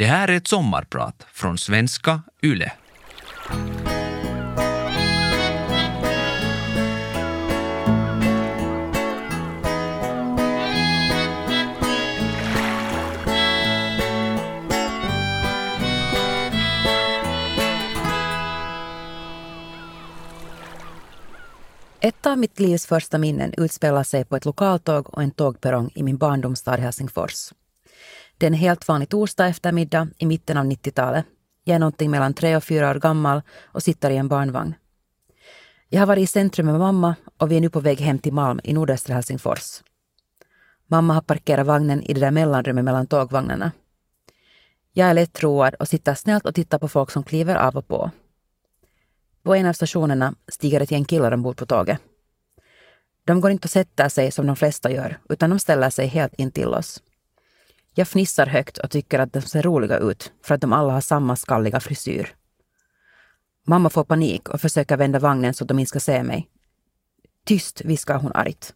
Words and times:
Det 0.00 0.06
här 0.06 0.28
är 0.28 0.36
ett 0.36 0.48
sommarprat 0.48 1.26
från 1.32 1.58
svenska 1.58 2.22
YLE. 2.42 2.72
Ett 22.00 22.26
av 22.26 22.38
mitt 22.38 22.60
livs 22.60 22.86
första 22.86 23.18
minnen 23.18 23.54
utspelar 23.56 24.02
sig 24.02 24.24
på 24.24 24.36
ett 24.36 24.44
lokaltåg 24.44 25.14
och 25.14 25.22
en 25.22 25.30
tågperrong 25.30 25.90
i 25.94 26.02
min 26.02 26.16
barndomsstad 26.16 26.76
Helsingfors. 26.76 27.52
Det 28.40 28.46
är 28.46 28.50
en 28.50 28.54
helt 28.54 28.88
vanlig 28.88 29.08
torsdag 29.08 29.46
eftermiddag 29.46 30.08
i 30.18 30.26
mitten 30.26 30.56
av 30.56 30.64
90-talet. 30.64 31.24
Jag 31.64 31.74
är 31.74 31.78
någonting 31.78 32.10
mellan 32.10 32.34
tre 32.34 32.56
och 32.56 32.64
fyra 32.64 32.90
år 32.90 32.94
gammal 32.94 33.42
och 33.62 33.82
sitter 33.82 34.10
i 34.10 34.16
en 34.16 34.28
barnvagn. 34.28 34.74
Jag 35.88 36.00
har 36.00 36.06
varit 36.06 36.22
i 36.22 36.26
centrum 36.26 36.66
med 36.66 36.78
mamma 36.78 37.14
och 37.38 37.50
vi 37.50 37.56
är 37.56 37.60
nu 37.60 37.70
på 37.70 37.80
väg 37.80 38.00
hem 38.00 38.18
till 38.18 38.32
Malm 38.32 38.60
i 38.64 38.72
nordöstra 38.72 39.14
Helsingfors. 39.14 39.82
Mamma 40.86 41.14
har 41.14 41.20
parkerat 41.20 41.66
vagnen 41.66 42.02
i 42.02 42.14
det 42.14 42.20
där 42.20 42.30
mellanrummet 42.30 42.84
mellan 42.84 43.06
tågvagnarna. 43.06 43.72
Jag 44.92 45.08
är 45.08 45.14
lättroad 45.14 45.74
och 45.74 45.88
sitter 45.88 46.14
snällt 46.14 46.46
och 46.46 46.54
tittar 46.54 46.78
på 46.78 46.88
folk 46.88 47.10
som 47.10 47.24
kliver 47.24 47.56
av 47.56 47.76
och 47.76 47.88
på. 47.88 48.10
På 49.42 49.54
en 49.54 49.66
av 49.66 49.72
stationerna 49.72 50.34
stiger 50.48 50.80
ett 50.80 50.90
gäng 50.90 51.04
killar 51.04 51.32
ombord 51.32 51.56
på 51.56 51.66
tåget. 51.66 51.98
De 53.24 53.40
går 53.40 53.50
inte 53.50 53.66
och 53.66 53.70
sätter 53.70 54.08
sig 54.08 54.30
som 54.30 54.46
de 54.46 54.56
flesta 54.56 54.90
gör, 54.90 55.18
utan 55.28 55.50
de 55.50 55.58
ställer 55.58 55.90
sig 55.90 56.06
helt 56.06 56.34
intill 56.34 56.68
oss. 56.68 57.02
Jag 57.94 58.08
fnissar 58.08 58.46
högt 58.46 58.78
och 58.78 58.90
tycker 58.90 59.18
att 59.18 59.32
de 59.32 59.40
ser 59.40 59.62
roliga 59.62 59.98
ut 59.98 60.32
för 60.42 60.54
att 60.54 60.60
de 60.60 60.72
alla 60.72 60.92
har 60.92 61.00
samma 61.00 61.36
skalliga 61.36 61.80
frisyr. 61.80 62.34
Mamma 63.66 63.90
får 63.90 64.04
panik 64.04 64.48
och 64.48 64.60
försöker 64.60 64.96
vända 64.96 65.18
vagnen 65.18 65.54
så 65.54 65.64
att 65.64 65.68
de 65.68 65.78
inte 65.78 65.88
ska 65.88 66.00
se 66.00 66.22
mig. 66.22 66.48
Tyst, 67.46 67.80
viskar 67.84 68.18
hon 68.18 68.32
argt. 68.32 68.74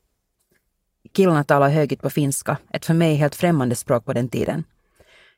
Killarna 1.12 1.44
talar 1.44 1.68
högt 1.68 2.02
på 2.02 2.10
finska, 2.10 2.56
ett 2.70 2.84
för 2.86 2.94
mig 2.94 3.14
helt 3.14 3.34
främmande 3.34 3.74
språk 3.76 4.04
på 4.04 4.12
den 4.12 4.28
tiden. 4.28 4.64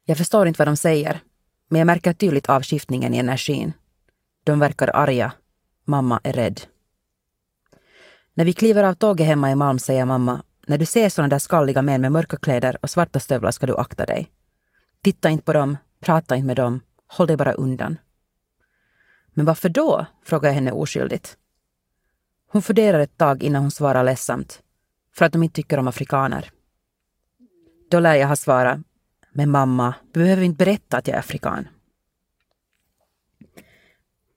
Jag 0.05 0.19
förstår 0.19 0.49
inte 0.49 0.59
vad 0.59 0.69
de 0.69 0.77
säger, 0.77 1.21
men 1.69 1.79
jag 1.79 1.87
märker 1.87 2.13
tydligt 2.13 2.49
avskiftningen 2.49 3.15
i 3.15 3.19
energin. 3.19 3.73
De 4.45 4.59
verkar 4.59 4.97
arga. 4.97 5.33
Mamma 5.85 6.21
är 6.25 6.33
rädd. 6.33 6.61
När 8.35 8.45
vi 8.45 8.53
kliver 8.53 8.85
av 8.85 8.95
tåget 8.95 9.27
hemma 9.27 9.51
i 9.51 9.55
Malm 9.55 9.79
säger 9.79 10.05
mamma 10.05 10.43
när 10.67 10.79
du 10.79 10.87
ser 10.87 11.09
sådana 11.09 11.29
där 11.29 11.39
skalliga 11.39 11.83
män 11.83 12.01
med 12.01 12.13
mörka 12.13 12.37
kläder 12.37 12.79
och 12.83 12.91
svarta 12.91 13.21
stövlar 13.21 13.51
ska 13.51 13.67
du 13.67 13.77
akta 13.77 14.07
dig. 14.07 14.31
Titta 15.03 15.31
inte 15.31 15.45
på 15.45 15.53
dem, 15.53 15.77
prata 16.01 16.37
inte 16.37 16.47
med 16.47 16.57
dem, 16.57 16.81
håll 17.07 17.27
dig 17.27 17.37
bara 17.37 17.53
undan. 17.53 17.99
Men 19.35 19.47
varför 19.47 19.69
då? 19.69 20.07
frågar 20.25 20.49
jag 20.49 20.55
henne 20.55 20.73
oskyldigt. 20.73 21.37
Hon 22.51 22.63
funderar 22.63 23.01
ett 23.01 23.19
tag 23.19 23.43
innan 23.43 23.63
hon 23.63 23.71
svarar 23.71 24.05
ledsamt. 24.05 24.63
För 25.15 25.25
att 25.25 25.33
de 25.33 25.43
inte 25.43 25.55
tycker 25.55 25.79
om 25.79 25.89
afrikaner. 25.89 26.51
Då 27.91 28.01
lär 28.01 28.15
jag 28.15 28.29
ha 28.29 28.37
svarat. 28.37 28.81
Men 29.33 29.51
mamma, 29.51 29.95
du 30.13 30.21
behöver 30.21 30.43
inte 30.43 30.65
berätta 30.65 30.97
att 30.97 31.09
jag 31.09 31.15
är 31.15 31.19
afrikan. 31.19 31.69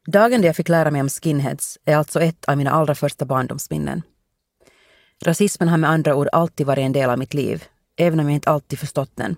Dagen 0.05 0.41
då 0.41 0.47
jag 0.47 0.55
fick 0.55 0.69
lära 0.69 0.91
mig 0.91 1.01
om 1.01 1.09
skinheads 1.09 1.77
är 1.85 1.95
alltså 1.95 2.21
ett 2.21 2.45
av 2.45 2.57
mina 2.57 2.71
allra 2.71 2.95
första 2.95 3.25
barndomsminnen. 3.25 4.01
Rasismen 5.25 5.69
har 5.69 5.77
med 5.77 5.89
andra 5.89 6.15
ord 6.15 6.27
alltid 6.31 6.67
varit 6.67 6.81
en 6.83 6.91
del 6.91 7.09
av 7.09 7.19
mitt 7.19 7.33
liv, 7.33 7.63
även 7.97 8.19
om 8.19 8.25
jag 8.25 8.35
inte 8.35 8.49
alltid 8.49 8.79
förstått 8.79 9.11
den. 9.15 9.35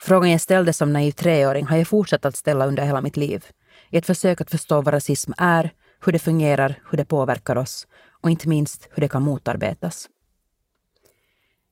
Frågan 0.00 0.30
jag 0.30 0.40
ställde 0.40 0.72
som 0.72 0.92
naiv 0.92 1.12
treåring 1.12 1.66
har 1.66 1.76
jag 1.76 1.88
fortsatt 1.88 2.24
att 2.24 2.36
ställa 2.36 2.66
under 2.66 2.84
hela 2.84 3.00
mitt 3.00 3.16
liv, 3.16 3.44
i 3.90 3.96
ett 3.96 4.06
försök 4.06 4.40
att 4.40 4.50
förstå 4.50 4.80
vad 4.80 4.94
rasism 4.94 5.32
är, 5.38 5.70
hur 6.04 6.12
det 6.12 6.18
fungerar, 6.18 6.82
hur 6.90 6.98
det 6.98 7.04
påverkar 7.04 7.56
oss 7.56 7.86
och 8.20 8.30
inte 8.30 8.48
minst 8.48 8.88
hur 8.90 9.00
det 9.00 9.08
kan 9.08 9.22
motarbetas. 9.22 10.08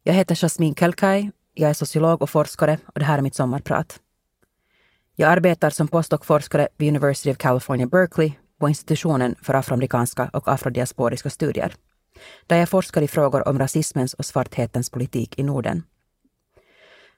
Jag 0.03 0.15
heter 0.15 0.35
Jasmine 0.35 0.75
Kelkai, 0.75 1.31
jag 1.55 1.71
är 1.71 1.75
sociolog 1.75 2.23
och 2.23 2.31
forskare 2.31 2.79
och 2.87 2.99
det 2.99 3.05
här 3.05 3.19
är 3.19 3.23
mitt 3.23 3.35
sommarprat. 3.35 4.01
Jag 5.17 5.31
arbetar 5.31 5.71
som 5.71 5.89
postdoc-forskare 5.89 6.69
vid 6.77 6.89
University 6.89 7.31
of 7.31 7.37
California, 7.37 7.87
Berkeley 7.87 8.33
på 8.59 8.69
institutionen 8.69 9.35
för 9.43 9.55
afroamerikanska 9.55 10.31
och 10.33 10.49
afrodiasporiska 10.49 11.31
studier, 11.31 11.75
där 12.47 12.57
jag 12.57 12.69
forskar 12.69 13.03
i 13.03 13.09
frågor 13.09 13.49
om 13.49 13.59
rasismens 13.59 14.15
och 14.15 14.25
svarthetens 14.25 14.91
politik 14.91 15.39
i 15.39 15.43
Norden. 15.43 15.83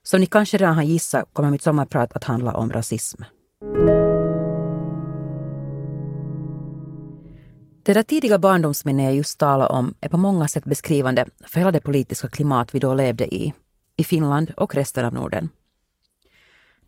Som 0.02 0.20
ni 0.20 0.26
kanske 0.26 0.58
redan 0.58 0.74
har 0.74 0.82
gissat 0.82 1.28
kommer 1.32 1.50
mitt 1.50 1.62
sommarprat 1.62 2.12
att 2.12 2.24
handla 2.24 2.54
om 2.54 2.72
rasism. 2.72 3.22
Det 7.82 7.94
där 7.94 8.02
tidiga 8.02 8.38
barndomsminne 8.38 9.04
jag 9.04 9.14
just 9.14 9.38
talade 9.38 9.70
om 9.70 9.94
är 10.00 10.08
på 10.08 10.16
många 10.16 10.48
sätt 10.48 10.64
beskrivande 10.64 11.26
för 11.46 11.58
hela 11.58 11.72
det 11.72 11.80
politiska 11.80 12.28
klimat 12.28 12.74
vi 12.74 12.78
då 12.78 12.94
levde 12.94 13.34
i, 13.34 13.54
i 13.96 14.04
Finland 14.04 14.52
och 14.56 14.74
resten 14.74 15.04
av 15.04 15.14
Norden. 15.14 15.48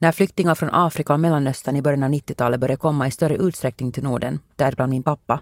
När 0.03 0.13
flyktingar 0.13 0.55
från 0.55 0.71
Afrika 0.73 1.13
och 1.13 1.21
Mellanöstern 1.21 1.77
i 1.77 1.83
början 1.83 2.03
av 2.03 2.11
90-talet 2.11 2.61
började 2.61 2.81
komma 2.81 3.07
i 3.07 3.11
större 3.11 3.37
utsträckning 3.37 3.93
till 3.93 4.03
Norden, 4.03 4.39
däribland 4.57 4.91
min 4.91 5.03
pappa, 5.03 5.41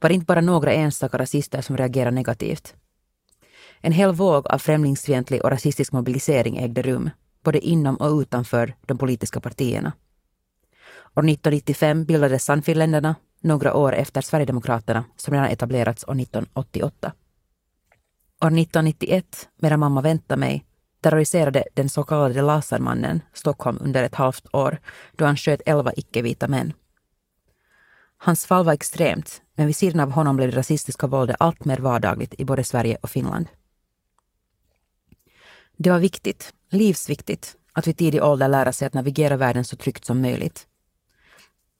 var 0.00 0.08
det 0.08 0.14
inte 0.14 0.24
bara 0.24 0.40
några 0.40 0.72
enstaka 0.72 1.18
rasister 1.18 1.60
som 1.62 1.76
reagerade 1.76 2.14
negativt. 2.14 2.74
En 3.80 3.92
hel 3.92 4.12
våg 4.12 4.46
av 4.46 4.58
främlingsfientlig 4.58 5.44
och 5.44 5.50
rasistisk 5.50 5.92
mobilisering 5.92 6.56
ägde 6.56 6.82
rum, 6.82 7.10
både 7.44 7.58
inom 7.58 7.96
och 7.96 8.20
utanför 8.20 8.74
de 8.86 8.98
politiska 8.98 9.40
partierna. 9.40 9.92
År 11.14 11.22
1995 11.22 12.04
bildades 12.04 12.44
Sannfinländarna, 12.44 13.14
några 13.40 13.74
år 13.74 13.94
efter 13.94 14.20
Sverigedemokraterna 14.20 15.04
som 15.16 15.34
redan 15.34 15.48
etablerats 15.48 16.04
år 16.04 16.20
1988. 16.20 17.12
År 18.44 18.46
1991, 18.46 19.48
medan 19.56 19.80
mamma 19.80 20.00
väntade 20.00 20.40
mig, 20.40 20.64
terroriserade 21.06 21.64
den 21.74 21.88
så 21.88 22.04
kallade 22.04 22.42
Lasermannen 22.42 23.22
Stockholm 23.32 23.78
under 23.80 24.02
ett 24.02 24.14
halvt 24.14 24.54
år 24.54 24.78
då 25.16 25.24
han 25.24 25.36
sköt 25.36 25.60
elva 25.66 25.92
icke-vita 25.96 26.48
män. 26.48 26.72
Hans 28.18 28.46
fall 28.46 28.64
var 28.64 28.72
extremt, 28.72 29.42
men 29.54 29.66
vid 29.66 29.76
sidan 29.76 30.00
av 30.00 30.10
honom 30.10 30.36
blev 30.36 30.50
det 30.50 30.56
rasistiska 30.56 31.06
våldet 31.06 31.36
allt 31.38 31.64
mer 31.64 31.78
vardagligt 31.78 32.34
i 32.38 32.44
både 32.44 32.64
Sverige 32.64 32.98
och 33.02 33.10
Finland. 33.10 33.46
Det 35.76 35.90
var 35.90 35.98
viktigt, 35.98 36.52
livsviktigt, 36.70 37.56
att 37.72 37.86
vid 37.86 37.96
tidig 37.96 38.22
ålder 38.22 38.48
lära 38.48 38.72
sig 38.72 38.86
att 38.86 38.94
navigera 38.94 39.36
världen 39.36 39.64
så 39.64 39.76
tryggt 39.76 40.04
som 40.04 40.20
möjligt. 40.22 40.66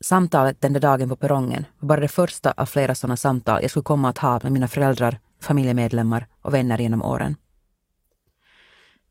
Samtalet 0.04 0.60
den 0.60 0.72
där 0.72 0.80
dagen 0.80 1.08
på 1.08 1.16
perrongen 1.16 1.66
var 1.78 1.88
bara 1.88 2.00
det 2.00 2.08
första 2.08 2.52
av 2.56 2.66
flera 2.66 2.94
sådana 2.94 3.16
samtal 3.16 3.62
jag 3.62 3.70
skulle 3.70 3.84
komma 3.84 4.08
att 4.08 4.18
ha 4.18 4.40
med 4.42 4.52
mina 4.52 4.68
föräldrar, 4.68 5.18
familjemedlemmar 5.40 6.26
och 6.42 6.54
vänner 6.54 6.78
genom 6.78 7.02
åren. 7.02 7.36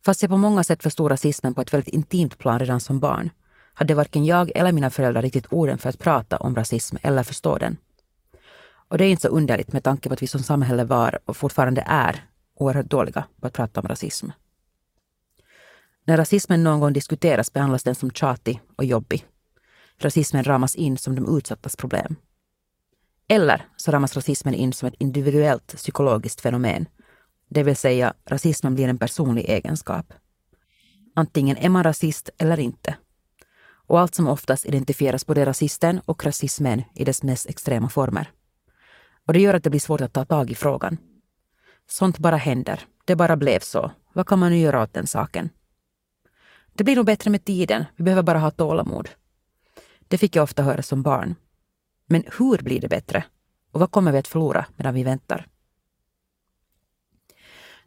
Fast 0.05 0.21
jag 0.21 0.29
på 0.29 0.37
många 0.37 0.63
sätt 0.63 0.83
förstod 0.83 1.11
rasismen 1.11 1.53
på 1.53 1.61
ett 1.61 1.73
väldigt 1.73 1.93
intimt 1.93 2.37
plan 2.37 2.59
redan 2.59 2.79
som 2.79 2.99
barn 2.99 3.29
hade 3.73 3.93
varken 3.93 4.25
jag 4.25 4.51
eller 4.55 4.71
mina 4.71 4.89
föräldrar 4.89 5.21
riktigt 5.21 5.53
orden 5.53 5.77
för 5.77 5.89
att 5.89 5.99
prata 5.99 6.37
om 6.37 6.55
rasism 6.55 6.95
eller 7.01 7.23
förstå 7.23 7.57
den. 7.57 7.77
Och 8.87 8.97
det 8.97 9.05
är 9.05 9.09
inte 9.09 9.21
så 9.21 9.27
underligt 9.27 9.73
med 9.73 9.83
tanke 9.83 10.09
på 10.09 10.13
att 10.13 10.21
vi 10.21 10.27
som 10.27 10.43
samhälle 10.43 10.83
var 10.83 11.19
och 11.25 11.37
fortfarande 11.37 11.83
är 11.87 12.25
oerhört 12.55 12.85
dåliga 12.85 13.25
på 13.41 13.47
att 13.47 13.53
prata 13.53 13.81
om 13.81 13.87
rasism. 13.87 14.29
När 16.05 16.17
rasismen 16.17 16.63
någon 16.63 16.79
gång 16.79 16.93
diskuteras 16.93 17.53
behandlas 17.53 17.83
den 17.83 17.95
som 17.95 18.11
tjatig 18.11 18.61
och 18.75 18.85
jobbig. 18.85 19.25
Rasismen 19.97 20.43
ramas 20.43 20.75
in 20.75 20.97
som 20.97 21.15
de 21.15 21.37
utsattas 21.37 21.75
problem. 21.75 22.15
Eller 23.27 23.67
så 23.77 23.91
ramas 23.91 24.15
rasismen 24.15 24.53
in 24.53 24.73
som 24.73 24.87
ett 24.87 24.95
individuellt 24.99 25.67
psykologiskt 25.75 26.41
fenomen 26.41 26.85
det 27.49 27.63
vill 27.63 27.75
säga, 27.75 28.13
rasismen 28.25 28.75
blir 28.75 28.87
en 28.87 28.97
personlig 28.97 29.49
egenskap. 29.49 30.13
Antingen 31.15 31.57
är 31.57 31.69
man 31.69 31.83
rasist 31.83 32.29
eller 32.37 32.59
inte. 32.59 32.95
Och 33.87 33.99
allt 33.99 34.15
som 34.15 34.27
oftast 34.27 34.65
identifieras 34.65 35.25
både 35.25 35.45
rasisten 35.45 36.01
och 36.05 36.25
rasismen 36.25 36.83
i 36.95 37.05
dess 37.05 37.23
mest 37.23 37.49
extrema 37.49 37.89
former. 37.89 38.31
Och 39.27 39.33
det 39.33 39.39
gör 39.39 39.53
att 39.53 39.63
det 39.63 39.69
blir 39.69 39.79
svårt 39.79 40.01
att 40.01 40.13
ta 40.13 40.25
tag 40.25 40.51
i 40.51 40.55
frågan. 40.55 40.97
Sånt 41.87 42.19
bara 42.19 42.37
händer. 42.37 42.85
Det 43.05 43.15
bara 43.15 43.37
blev 43.37 43.59
så. 43.59 43.91
Vad 44.13 44.27
kan 44.27 44.39
man 44.39 44.51
nu 44.51 44.57
göra 44.57 44.83
åt 44.83 44.93
den 44.93 45.07
saken? 45.07 45.49
Det 46.73 46.83
blir 46.83 46.95
nog 46.95 47.05
bättre 47.05 47.31
med 47.31 47.45
tiden. 47.45 47.85
Vi 47.95 48.03
behöver 48.03 48.23
bara 48.23 48.39
ha 48.39 48.51
tålamod. 48.51 49.09
Det 50.07 50.17
fick 50.17 50.35
jag 50.35 50.43
ofta 50.43 50.63
höra 50.63 50.81
som 50.81 51.03
barn. 51.03 51.35
Men 52.07 52.23
hur 52.37 52.57
blir 52.57 52.81
det 52.81 52.87
bättre? 52.87 53.23
Och 53.71 53.79
vad 53.79 53.91
kommer 53.91 54.11
vi 54.11 54.17
att 54.17 54.27
förlora 54.27 54.65
medan 54.77 54.93
vi 54.93 55.03
väntar? 55.03 55.47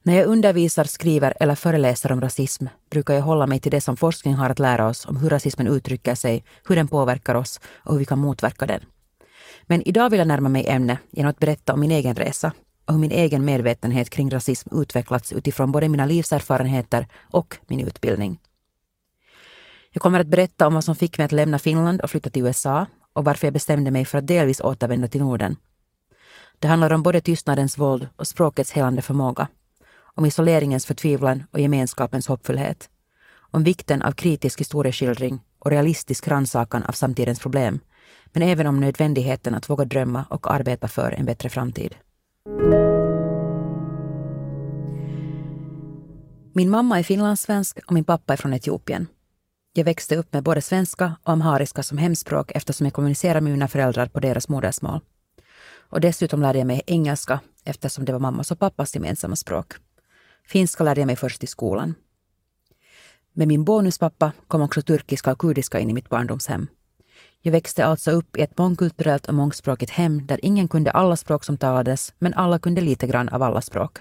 När 0.03 0.17
jag 0.17 0.27
undervisar, 0.27 0.85
skriver 0.85 1.35
eller 1.41 1.55
föreläser 1.55 2.13
om 2.13 2.21
rasism 2.21 2.67
brukar 2.91 3.15
jag 3.15 3.23
hålla 3.23 3.47
mig 3.47 3.61
till 3.61 3.71
det 3.71 3.81
som 3.81 3.97
forskning 3.97 4.35
har 4.35 4.51
att 4.51 4.59
lära 4.59 4.87
oss 4.87 5.07
om 5.07 5.17
hur 5.17 5.31
rasismen 5.31 5.67
uttrycker 5.67 6.15
sig, 6.15 6.45
hur 6.69 6.77
den 6.77 6.89
påverkar 6.89 7.35
oss 7.35 7.61
och 7.77 7.93
hur 7.93 7.99
vi 7.99 8.05
kan 8.05 8.19
motverka 8.19 8.67
den. 8.67 8.81
Men 9.67 9.89
idag 9.89 10.11
vill 10.11 10.19
jag 10.19 10.29
närma 10.29 10.49
mig 10.49 10.67
ämnet 10.69 10.99
genom 11.11 11.31
att 11.31 11.39
berätta 11.39 11.73
om 11.73 11.81
min 11.81 11.91
egen 11.91 12.15
resa 12.15 12.53
och 12.87 12.95
hur 12.95 13.01
min 13.01 13.11
egen 13.11 13.45
medvetenhet 13.45 14.11
kring 14.11 14.31
rasism 14.31 14.81
utvecklats 14.81 15.33
utifrån 15.33 15.73
både 15.73 15.89
mina 15.89 16.07
livserfarenheter 16.07 17.07
och 17.31 17.57
min 17.67 17.81
utbildning. 17.81 18.41
Jag 19.91 20.03
kommer 20.03 20.21
att 20.21 20.27
berätta 20.27 20.67
om 20.67 20.75
vad 20.75 20.85
som 20.85 20.97
fick 20.97 21.19
mig 21.19 21.25
att 21.25 21.33
lämna 21.33 21.59
Finland 21.59 22.01
och 22.01 22.11
flytta 22.11 22.31
till 22.31 22.43
USA 22.43 22.87
och 23.13 23.25
varför 23.25 23.47
jag 23.47 23.55
bestämde 23.55 23.91
mig 23.91 24.05
för 24.05 24.19
att 24.19 24.27
delvis 24.27 24.61
återvända 24.61 25.09
till 25.09 25.21
Norden. 25.21 25.57
Det 26.59 26.69
handlar 26.69 26.93
om 26.93 27.03
både 27.03 27.21
tystnadens 27.21 27.79
våld 27.79 28.09
och 28.17 28.27
språkets 28.27 28.73
helande 28.73 29.03
förmåga. 29.03 29.49
Om 30.19 30.27
isoleringens 30.27 30.87
förtvivlan 30.87 31.45
och 31.51 31.61
gemenskapens 31.61 32.27
hoppfullhet. 32.27 32.91
Om 33.37 33.65
vikten 33.65 34.03
av 34.03 34.13
kritisk 34.13 34.61
historieskildring 34.61 35.41
och 35.59 35.71
realistisk 35.71 36.29
rannsakan 36.29 36.83
av 36.83 36.93
samtidens 36.93 37.41
problem. 37.41 37.81
Men 38.33 38.43
även 38.43 38.67
om 38.67 38.81
nödvändigheten 38.81 39.55
att 39.55 39.71
våga 39.71 39.85
drömma 39.85 40.25
och 40.31 40.55
arbeta 40.55 40.89
för 40.89 41.13
en 41.13 41.25
bättre 41.25 41.49
framtid. 41.49 41.95
Min 46.53 46.71
mamma 46.71 46.99
är 46.99 47.03
finlandssvensk 47.03 47.79
och 47.87 47.93
min 47.93 48.05
pappa 48.05 48.33
är 48.33 48.37
från 48.37 48.55
Etiopien. 48.55 49.07
Jag 49.73 49.85
växte 49.85 50.17
upp 50.17 50.33
med 50.33 50.43
både 50.43 50.63
svenska 50.63 51.17
och 51.23 51.33
amhariska 51.33 51.83
som 51.83 51.99
hemspråk 51.99 52.53
eftersom 52.55 52.87
jag 52.87 52.95
kommunicerade 52.95 53.41
med 53.41 53.53
mina 53.53 53.69
föräldrar 53.69 54.07
på 54.07 54.21
deras 54.21 54.49
modersmål. 54.49 55.01
Och 55.91 56.01
dessutom 56.01 56.43
lärde 56.43 56.59
jag 56.59 56.67
mig 56.67 56.83
engelska 56.87 57.41
eftersom 57.65 58.05
det 58.05 58.13
var 58.13 58.21
mammas 58.21 58.51
och 58.51 58.59
pappas 58.59 58.95
gemensamma 58.95 59.37
språk. 59.37 59.75
Finska 60.49 60.85
lärde 60.85 61.01
jag 61.01 61.07
mig 61.07 61.17
först 61.17 61.45
i 61.45 61.47
skolan. 61.47 61.95
Med 63.33 63.49
min 63.49 63.65
bonuspappa 63.65 64.33
kom 64.49 64.63
också 64.63 64.83
turkiska 64.83 65.33
och 65.33 65.39
kurdiska 65.39 65.79
in 65.79 65.91
i 65.91 65.93
mitt 65.93 66.09
barndomshem. 66.09 66.67
Jag 67.41 67.53
växte 67.53 67.85
alltså 67.85 68.11
upp 68.11 68.37
i 68.37 68.43
ett 68.43 68.59
mångkulturellt 68.59 69.27
och 69.27 69.35
mångspråkigt 69.35 69.91
hem 69.91 70.27
där 70.27 70.45
ingen 70.45 70.69
kunde 70.69 70.91
alla 70.91 71.17
språk 71.17 71.45
som 71.45 71.57
talades, 71.57 72.15
men 72.19 72.35
alla 72.35 72.59
kunde 72.59 72.81
lite 72.81 73.07
grann 73.07 73.29
av 73.29 73.43
alla 73.43 73.61
språk. 73.61 73.99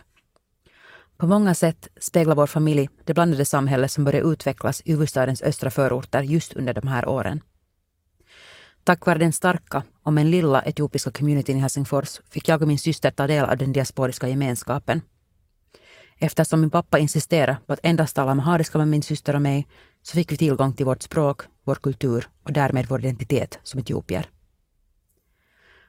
På 1.18 1.28
många 1.28 1.56
sätt 1.56 1.88
speglar 2.00 2.36
vår 2.36 2.48
familj 2.48 2.90
det 3.04 3.14
blandade 3.14 3.46
samhälle 3.46 3.88
som 3.88 4.04
började 4.04 4.28
utvecklas 4.28 4.82
i 4.86 4.92
huvudstadens 4.92 5.42
östra 5.42 5.70
förorter 5.70 6.22
just 6.22 6.54
under 6.54 6.74
de 6.74 6.88
här 6.88 7.08
åren. 7.08 7.42
Tack 8.84 9.06
vare 9.06 9.20
den 9.20 9.34
starka, 9.34 9.84
om 10.04 10.18
än 10.18 10.32
lilla, 10.32 10.62
etiopiska 10.62 11.12
communityn 11.12 11.58
i 11.58 11.60
Helsingfors 11.60 12.22
fick 12.30 12.48
jag 12.48 12.62
och 12.62 12.68
min 12.68 12.80
syster 12.80 13.12
ta 13.12 13.28
del 13.28 13.46
av 13.46 13.58
den 13.58 13.74
diasporiska 13.74 14.28
gemenskapen. 14.28 15.02
Eftersom 16.19 16.62
min 16.62 16.69
pappa 16.69 17.00
insisterade 17.00 17.58
på 17.66 17.74
att 17.74 17.80
endast 17.84 18.16
tala 18.16 18.31
amhariska 18.31 18.78
med 18.78 18.88
min 18.88 19.04
syster 19.04 19.36
och 19.36 19.42
mig 19.42 19.68
så 20.02 20.12
fick 20.12 20.31
vi 20.31 20.38
tillgång 20.38 20.74
till 20.74 20.86
vårt 20.86 21.04
språk, 21.04 21.42
vår 21.64 21.75
kultur 21.75 22.30
och 22.44 22.54
därmed 22.54 22.86
vår 22.90 23.00
identitet 23.00 23.60
som 23.64 23.80
etiopier. 23.80 24.30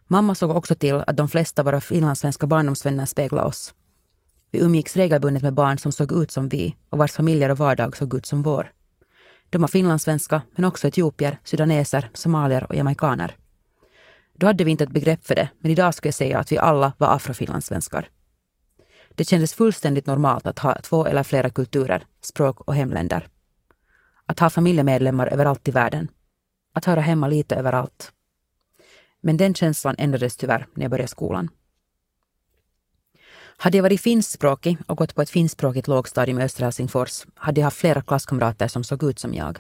Mamma 0.07 0.35
såg 0.35 0.51
också 0.51 0.75
till 0.75 0.95
att 0.95 1.17
de 1.17 1.29
flesta 1.29 1.63
av 1.63 1.67
våra 1.67 1.81
finlandssvenska 1.81 2.47
barndomsvänner 2.47 3.07
speglade 3.07 3.49
oss 3.49 3.75
vi 4.51 4.61
umgicks 4.61 4.97
regelbundet 4.97 5.43
med 5.43 5.55
barn 5.55 5.79
som 5.79 5.93
såg 5.93 6.13
ut 6.13 6.31
som 6.31 6.49
vi 6.49 6.77
och 6.91 6.99
vars 6.99 7.13
familjer 7.13 7.49
och 7.49 7.59
vardag 7.59 7.97
såg 7.97 8.15
ut 8.15 8.27
som 8.27 8.43
vår. 8.43 8.73
De 9.51 9.61
var 9.61 9.69
finlandssvenska, 9.69 10.43
men 10.57 10.65
också 10.65 10.89
etiopier, 10.89 11.39
sudaneser, 11.45 12.11
somalier 12.15 12.67
och 12.69 12.75
jamaikaner. 12.75 13.37
Då 14.35 14.47
hade 14.47 14.65
vi 14.65 14.71
inte 14.71 14.85
ett 14.85 14.91
begrepp 14.91 15.27
för 15.27 15.35
det, 15.35 15.49
men 15.61 15.71
idag 15.71 15.95
skulle 15.95 16.09
jag 16.09 16.15
säga 16.15 16.39
att 16.39 16.53
vi 16.53 16.59
alla 16.59 16.93
var 16.99 17.09
afrofinlandssvenskar. 17.09 18.09
Det 19.19 19.25
kändes 19.25 19.55
fullständigt 19.55 20.07
normalt 20.07 20.47
att 20.47 20.59
ha 20.59 20.81
två 20.83 21.07
eller 21.07 21.23
flera 21.23 21.51
kulturer, 21.51 22.07
språk 22.21 22.61
och 22.61 22.75
hemländer. 22.75 23.29
Att 24.27 24.39
ha 24.41 24.51
familjemedlemmar 24.51 25.27
överallt 25.27 25.69
i 25.69 25.71
världen. 25.71 26.09
Att 26.75 26.85
höra 26.85 27.01
hemma 27.01 27.29
lite 27.29 27.57
överallt. 27.57 28.13
Men 29.21 29.37
den 29.37 29.55
känslan 29.55 29.95
ändrades 29.99 30.37
tyvärr 30.37 30.67
när 30.75 30.85
jag 30.85 30.91
började 30.91 31.09
skolan. 31.09 31.49
Hade 33.57 33.79
jag 33.79 33.83
varit 33.83 34.01
finskspråkig 34.01 34.79
och 34.87 34.97
gått 34.97 35.15
på 35.15 35.23
ett 35.23 35.31
finskspråkigt 35.31 35.89
lågstadium 35.89 36.39
i 36.39 36.43
östra 36.43 36.67
Helsingfors 36.67 37.27
hade 37.35 37.61
jag 37.61 37.67
haft 37.67 37.79
flera 37.79 38.03
klasskamrater 38.03 38.69
som 38.69 38.85
såg 38.85 39.05
ut 39.05 39.19
som 39.19 39.35
jag. 39.35 39.59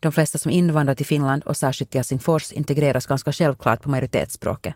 De 0.00 0.12
flesta 0.12 0.38
som 0.38 0.50
invandrar 0.50 0.94
till 0.94 1.06
Finland 1.06 1.42
och 1.42 1.56
särskilt 1.56 1.90
till 1.90 1.98
Helsingfors 1.98 2.52
integreras 2.52 3.06
ganska 3.06 3.32
självklart 3.32 3.82
på 3.82 3.90
majoritetsspråket. 3.90 4.74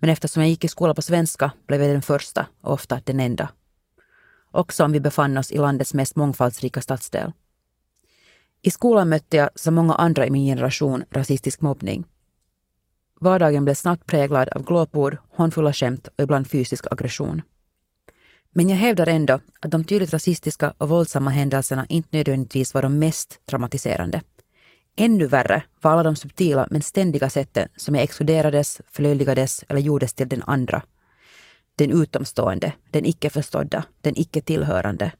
Men 0.00 0.10
eftersom 0.10 0.42
jag 0.42 0.50
gick 0.50 0.64
i 0.64 0.68
skola 0.68 0.94
på 0.94 1.02
svenska 1.02 1.52
blev 1.66 1.82
jag 1.82 1.90
den 1.90 2.02
första 2.02 2.46
och 2.60 2.72
ofta 2.72 3.00
den 3.04 3.20
enda. 3.20 3.48
Också 4.50 4.84
om 4.84 4.92
vi 4.92 5.00
befann 5.00 5.38
oss 5.38 5.52
i 5.52 5.58
landets 5.58 5.94
mest 5.94 6.16
mångfaldsrika 6.16 6.80
stadsdel. 6.80 7.32
I 8.62 8.70
skolan 8.70 9.08
mötte 9.08 9.36
jag, 9.36 9.50
som 9.54 9.74
många 9.74 9.94
andra 9.94 10.26
i 10.26 10.30
min 10.30 10.46
generation, 10.46 11.04
rasistisk 11.10 11.60
mobbning 11.60 12.04
Vardagen 13.22 13.64
blev 13.64 13.74
snabbt 13.74 14.06
präglad 14.06 14.48
av 14.48 14.64
glåpord, 14.64 15.16
hånfulla 15.30 15.72
skämt 15.72 16.08
och 16.08 16.24
ibland 16.24 16.50
fysisk 16.50 16.86
aggression. 16.90 17.42
Men 18.52 18.68
jag 18.68 18.76
hävdar 18.76 19.06
ändå 19.06 19.40
att 19.60 19.70
de 19.70 19.84
tydligt 19.84 20.12
rasistiska 20.12 20.74
och 20.78 20.88
våldsamma 20.88 21.30
händelserna 21.30 21.86
inte 21.88 22.16
nödvändigtvis 22.16 22.74
var 22.74 22.82
de 22.82 22.98
mest 22.98 23.40
traumatiserande. 23.46 24.20
Ännu 25.00 25.26
värre 25.26 25.62
var 25.80 25.90
alla 25.92 26.02
de 26.02 26.16
subtila 26.16 26.66
men 26.70 26.82
ständiga 26.82 27.30
sätten 27.30 27.68
som 27.76 27.94
jag 27.94 28.04
exkluderades, 28.04 28.80
förlöjligades 28.90 29.64
eller 29.68 29.80
gjordes 29.80 30.14
till 30.14 30.28
den 30.28 30.42
andra. 30.42 30.82
Den 31.76 31.90
utomstående, 32.02 32.72
den 32.90 33.06
icke 33.06 33.30
förstådda, 33.30 33.84
den 34.00 34.18
icke 34.18 34.40
tillhörande. 34.40 35.12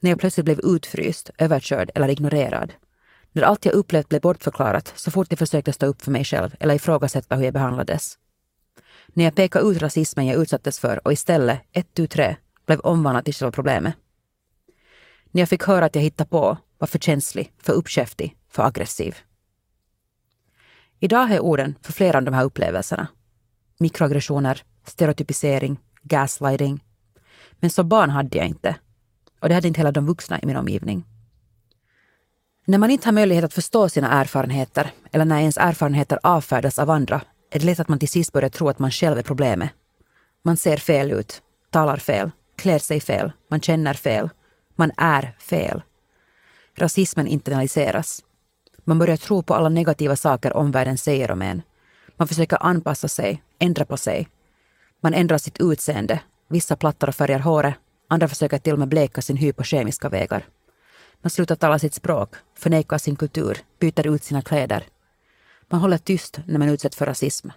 När 0.00 0.10
jag 0.10 0.20
plötsligt 0.20 0.44
blev 0.44 0.60
utfryst, 0.60 1.30
överkörd 1.38 1.90
eller 1.94 2.08
ignorerad 2.08 2.72
när 3.32 3.42
allt 3.42 3.64
jag 3.64 3.74
upplevt 3.74 4.08
blev 4.08 4.20
bortförklarat 4.20 4.92
så 4.96 5.10
fort 5.10 5.26
jag 5.30 5.38
försökte 5.38 5.72
stå 5.72 5.86
upp 5.86 6.02
för 6.02 6.10
mig 6.10 6.24
själv 6.24 6.54
eller 6.60 6.74
ifrågasätta 6.74 7.36
hur 7.36 7.44
jag 7.44 7.54
behandlades. 7.54 8.18
När 9.08 9.24
jag 9.24 9.34
pekade 9.34 9.68
ut 9.68 9.82
rasismen 9.82 10.26
jag 10.26 10.42
utsattes 10.42 10.78
för 10.78 11.06
och 11.06 11.12
istället, 11.12 11.60
ett, 11.72 11.94
tu, 11.94 12.06
tre, 12.06 12.36
blev 12.66 12.80
omvandlad 12.80 13.24
till 13.24 13.34
själva 13.34 13.52
problemet. 13.52 13.94
När 15.30 15.42
jag 15.42 15.48
fick 15.48 15.62
höra 15.62 15.84
att 15.84 15.94
jag 15.94 16.02
hittade 16.02 16.30
på, 16.30 16.58
var 16.78 16.86
för 16.86 16.98
känslig, 16.98 17.52
för 17.62 17.72
uppkäftig, 17.72 18.36
för 18.54 18.62
aggressiv. 18.62 19.16
Idag 21.00 21.30
är 21.30 21.40
orden 21.40 21.74
för 21.82 21.92
flera 21.92 22.18
av 22.18 22.24
de 22.24 22.34
här 22.34 22.44
upplevelserna. 22.44 23.08
Mikroaggressioner, 23.78 24.62
stereotypisering, 24.84 25.78
gaslighting. 26.02 26.84
Men 27.52 27.70
som 27.70 27.88
barn 27.88 28.10
hade 28.10 28.38
jag 28.38 28.46
inte. 28.46 28.76
Och 29.40 29.48
det 29.48 29.54
hade 29.54 29.68
inte 29.68 29.80
heller 29.80 29.92
de 29.92 30.06
vuxna 30.06 30.40
i 30.40 30.46
min 30.46 30.56
omgivning. 30.56 31.04
När 32.66 32.78
man 32.78 32.90
inte 32.90 33.08
har 33.08 33.12
möjlighet 33.12 33.44
att 33.44 33.54
förstå 33.54 33.88
sina 33.88 34.20
erfarenheter 34.20 34.90
eller 35.12 35.24
när 35.24 35.40
ens 35.40 35.56
erfarenheter 35.56 36.18
avfärdas 36.22 36.78
av 36.78 36.90
andra 36.90 37.20
är 37.50 37.58
det 37.58 37.66
lätt 37.66 37.80
att 37.80 37.88
man 37.88 37.98
till 37.98 38.08
sist 38.08 38.32
börjar 38.32 38.48
tro 38.48 38.68
att 38.68 38.78
man 38.78 38.90
själv 38.90 39.18
är 39.18 39.22
problemet. 39.22 39.70
Man 40.42 40.56
ser 40.56 40.76
fel 40.76 41.12
ut, 41.12 41.42
talar 41.70 41.96
fel, 41.96 42.30
klär 42.56 42.78
sig 42.78 43.00
fel, 43.00 43.32
man 43.50 43.60
känner 43.60 43.94
fel, 43.94 44.30
man 44.76 44.92
är 44.96 45.36
fel. 45.38 45.82
Rasismen 46.76 47.26
internaliseras. 47.26 48.22
Man 48.84 48.98
börjar 48.98 49.16
tro 49.16 49.42
på 49.42 49.54
alla 49.54 49.68
negativa 49.68 50.16
saker 50.16 50.56
omvärlden 50.56 50.98
säger 50.98 51.30
om 51.30 51.42
en. 51.42 51.62
Man 52.16 52.28
försöker 52.28 52.58
anpassa 52.60 53.08
sig, 53.08 53.42
ändra 53.58 53.84
på 53.84 53.96
sig. 53.96 54.28
Man 55.00 55.14
ändrar 55.14 55.38
sitt 55.38 55.60
utseende. 55.60 56.20
Vissa 56.48 56.76
plattar 56.76 57.08
och 57.08 57.14
färgar 57.14 57.38
håret, 57.38 57.74
andra 58.08 58.28
försöker 58.28 58.58
till 58.58 58.72
och 58.72 58.78
med 58.78 58.88
bleka 58.88 59.22
sin 59.22 59.36
hy 59.36 59.52
på 59.52 59.62
kemiska 59.62 60.08
vägar. 60.08 60.46
Man 61.22 61.30
slutar 61.30 61.56
tala 61.56 61.78
sitt 61.78 61.94
språk, 61.94 62.34
förnekar 62.58 62.98
sin 62.98 63.16
kultur, 63.16 63.58
byter 63.78 64.06
ut 64.06 64.24
sina 64.24 64.42
kläder. 64.42 64.84
Man 65.68 65.80
håller 65.80 65.98
tyst 65.98 66.40
när 66.46 66.58
man 66.58 66.68
utsätts 66.68 66.96
för 66.96 67.06
rasism. 67.06 67.48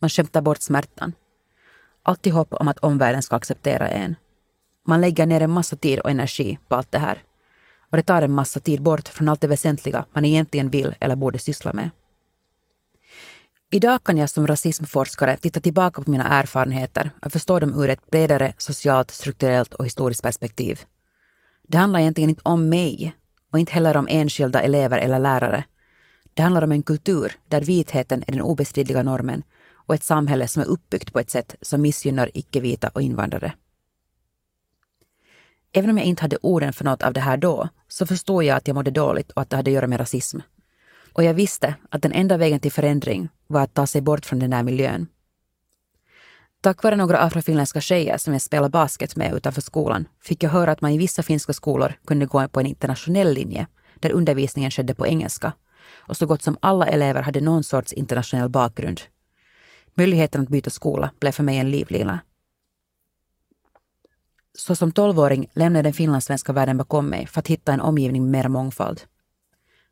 Man 0.00 0.10
skämtar 0.10 0.40
bort 0.40 0.62
smärtan. 0.62 1.12
Alltid 2.02 2.32
hopp 2.32 2.54
om 2.54 2.68
att 2.68 2.78
omvärlden 2.78 3.22
ska 3.22 3.36
acceptera 3.36 3.88
en. 3.88 4.16
Man 4.86 5.00
lägger 5.00 5.26
ner 5.26 5.40
en 5.40 5.50
massa 5.50 5.76
tid 5.76 6.00
och 6.00 6.10
energi 6.10 6.58
på 6.68 6.76
allt 6.76 6.92
det 6.92 6.98
här. 6.98 7.22
Och 7.90 7.96
det 7.96 8.02
tar 8.02 8.22
en 8.22 8.32
massa 8.32 8.60
tid 8.60 8.82
bort 8.82 9.08
från 9.08 9.28
allt 9.28 9.40
det 9.40 9.46
väsentliga 9.46 10.04
man 10.12 10.24
egentligen 10.24 10.70
vill 10.70 10.94
eller 11.00 11.16
borde 11.16 11.38
syssla 11.38 11.72
med. 11.72 11.90
Idag 13.72 14.04
kan 14.04 14.16
jag 14.16 14.30
som 14.30 14.46
rasismforskare 14.46 15.36
titta 15.36 15.60
tillbaka 15.60 16.02
på 16.02 16.10
mina 16.10 16.28
erfarenheter 16.28 17.10
och 17.22 17.32
förstå 17.32 17.58
dem 17.60 17.82
ur 17.82 17.90
ett 17.90 18.10
bredare 18.10 18.52
socialt, 18.58 19.10
strukturellt 19.10 19.74
och 19.74 19.86
historiskt 19.86 20.22
perspektiv. 20.22 20.80
Det 21.68 21.78
handlar 21.78 22.00
egentligen 22.00 22.30
inte 22.30 22.42
om 22.44 22.68
mig 22.68 23.16
och 23.52 23.58
inte 23.58 23.72
heller 23.72 23.96
om 23.96 24.08
enskilda 24.10 24.62
elever 24.62 24.98
eller 24.98 25.18
lärare. 25.18 25.64
Det 26.34 26.42
handlar 26.42 26.64
om 26.64 26.72
en 26.72 26.82
kultur 26.82 27.32
där 27.48 27.60
vitheten 27.60 28.24
är 28.26 28.32
den 28.32 28.42
obestridliga 28.42 29.02
normen 29.02 29.42
och 29.74 29.94
ett 29.94 30.04
samhälle 30.04 30.48
som 30.48 30.62
är 30.62 30.66
uppbyggt 30.66 31.12
på 31.12 31.20
ett 31.20 31.30
sätt 31.30 31.54
som 31.62 31.82
missgynnar 31.82 32.30
icke-vita 32.34 32.88
och 32.88 33.02
invandrare. 33.02 33.52
Även 35.72 35.90
om 35.90 35.98
jag 35.98 36.06
inte 36.06 36.22
hade 36.22 36.38
orden 36.42 36.72
för 36.72 36.84
något 36.84 37.02
av 37.02 37.12
det 37.12 37.20
här 37.20 37.36
då, 37.36 37.68
så 37.88 38.06
förstod 38.06 38.44
jag 38.44 38.56
att 38.56 38.68
jag 38.68 38.74
mådde 38.74 38.90
dåligt 38.90 39.30
och 39.30 39.42
att 39.42 39.50
det 39.50 39.56
hade 39.56 39.70
att 39.70 39.74
göra 39.74 39.86
med 39.86 40.00
rasism. 40.00 40.38
Och 41.12 41.24
jag 41.24 41.34
visste 41.34 41.74
att 41.90 42.02
den 42.02 42.12
enda 42.12 42.36
vägen 42.36 42.60
till 42.60 42.72
förändring 42.72 43.28
var 43.46 43.60
att 43.60 43.74
ta 43.74 43.86
sig 43.86 44.00
bort 44.00 44.26
från 44.26 44.38
den 44.38 44.50
där 44.50 44.62
miljön. 44.62 45.06
Tack 46.60 46.82
vare 46.82 46.96
några 46.96 47.18
afrofinländska 47.18 47.80
tjejer 47.80 48.18
som 48.18 48.32
jag 48.32 48.42
spelade 48.42 48.70
basket 48.70 49.16
med 49.16 49.34
utanför 49.34 49.60
skolan 49.60 50.08
fick 50.22 50.42
jag 50.42 50.50
höra 50.50 50.72
att 50.72 50.80
man 50.80 50.90
i 50.90 50.98
vissa 50.98 51.22
finska 51.22 51.52
skolor 51.52 51.92
kunde 52.06 52.26
gå 52.26 52.48
på 52.48 52.60
en 52.60 52.66
internationell 52.66 53.34
linje 53.34 53.66
där 54.00 54.12
undervisningen 54.12 54.70
skedde 54.70 54.94
på 54.94 55.06
engelska 55.06 55.52
och 55.96 56.16
så 56.16 56.26
gott 56.26 56.42
som 56.42 56.56
alla 56.60 56.86
elever 56.86 57.22
hade 57.22 57.40
någon 57.40 57.64
sorts 57.64 57.92
internationell 57.92 58.48
bakgrund. 58.48 59.00
Möjligheten 59.94 60.42
att 60.42 60.48
byta 60.48 60.70
skola 60.70 61.10
blev 61.20 61.32
för 61.32 61.42
mig 61.42 61.58
en 61.58 61.70
livlina. 61.70 62.20
Så 64.58 64.76
som 64.76 64.92
tolvåring 64.92 65.50
lämnade 65.52 65.78
jag 65.78 65.84
den 65.84 65.92
finlandssvenska 65.92 66.52
världen 66.52 66.76
bakom 66.76 67.06
mig 67.06 67.26
för 67.26 67.40
att 67.40 67.48
hitta 67.48 67.72
en 67.72 67.80
omgivning 67.80 68.22
med 68.22 68.30
mer 68.30 68.48
mångfald. 68.48 69.02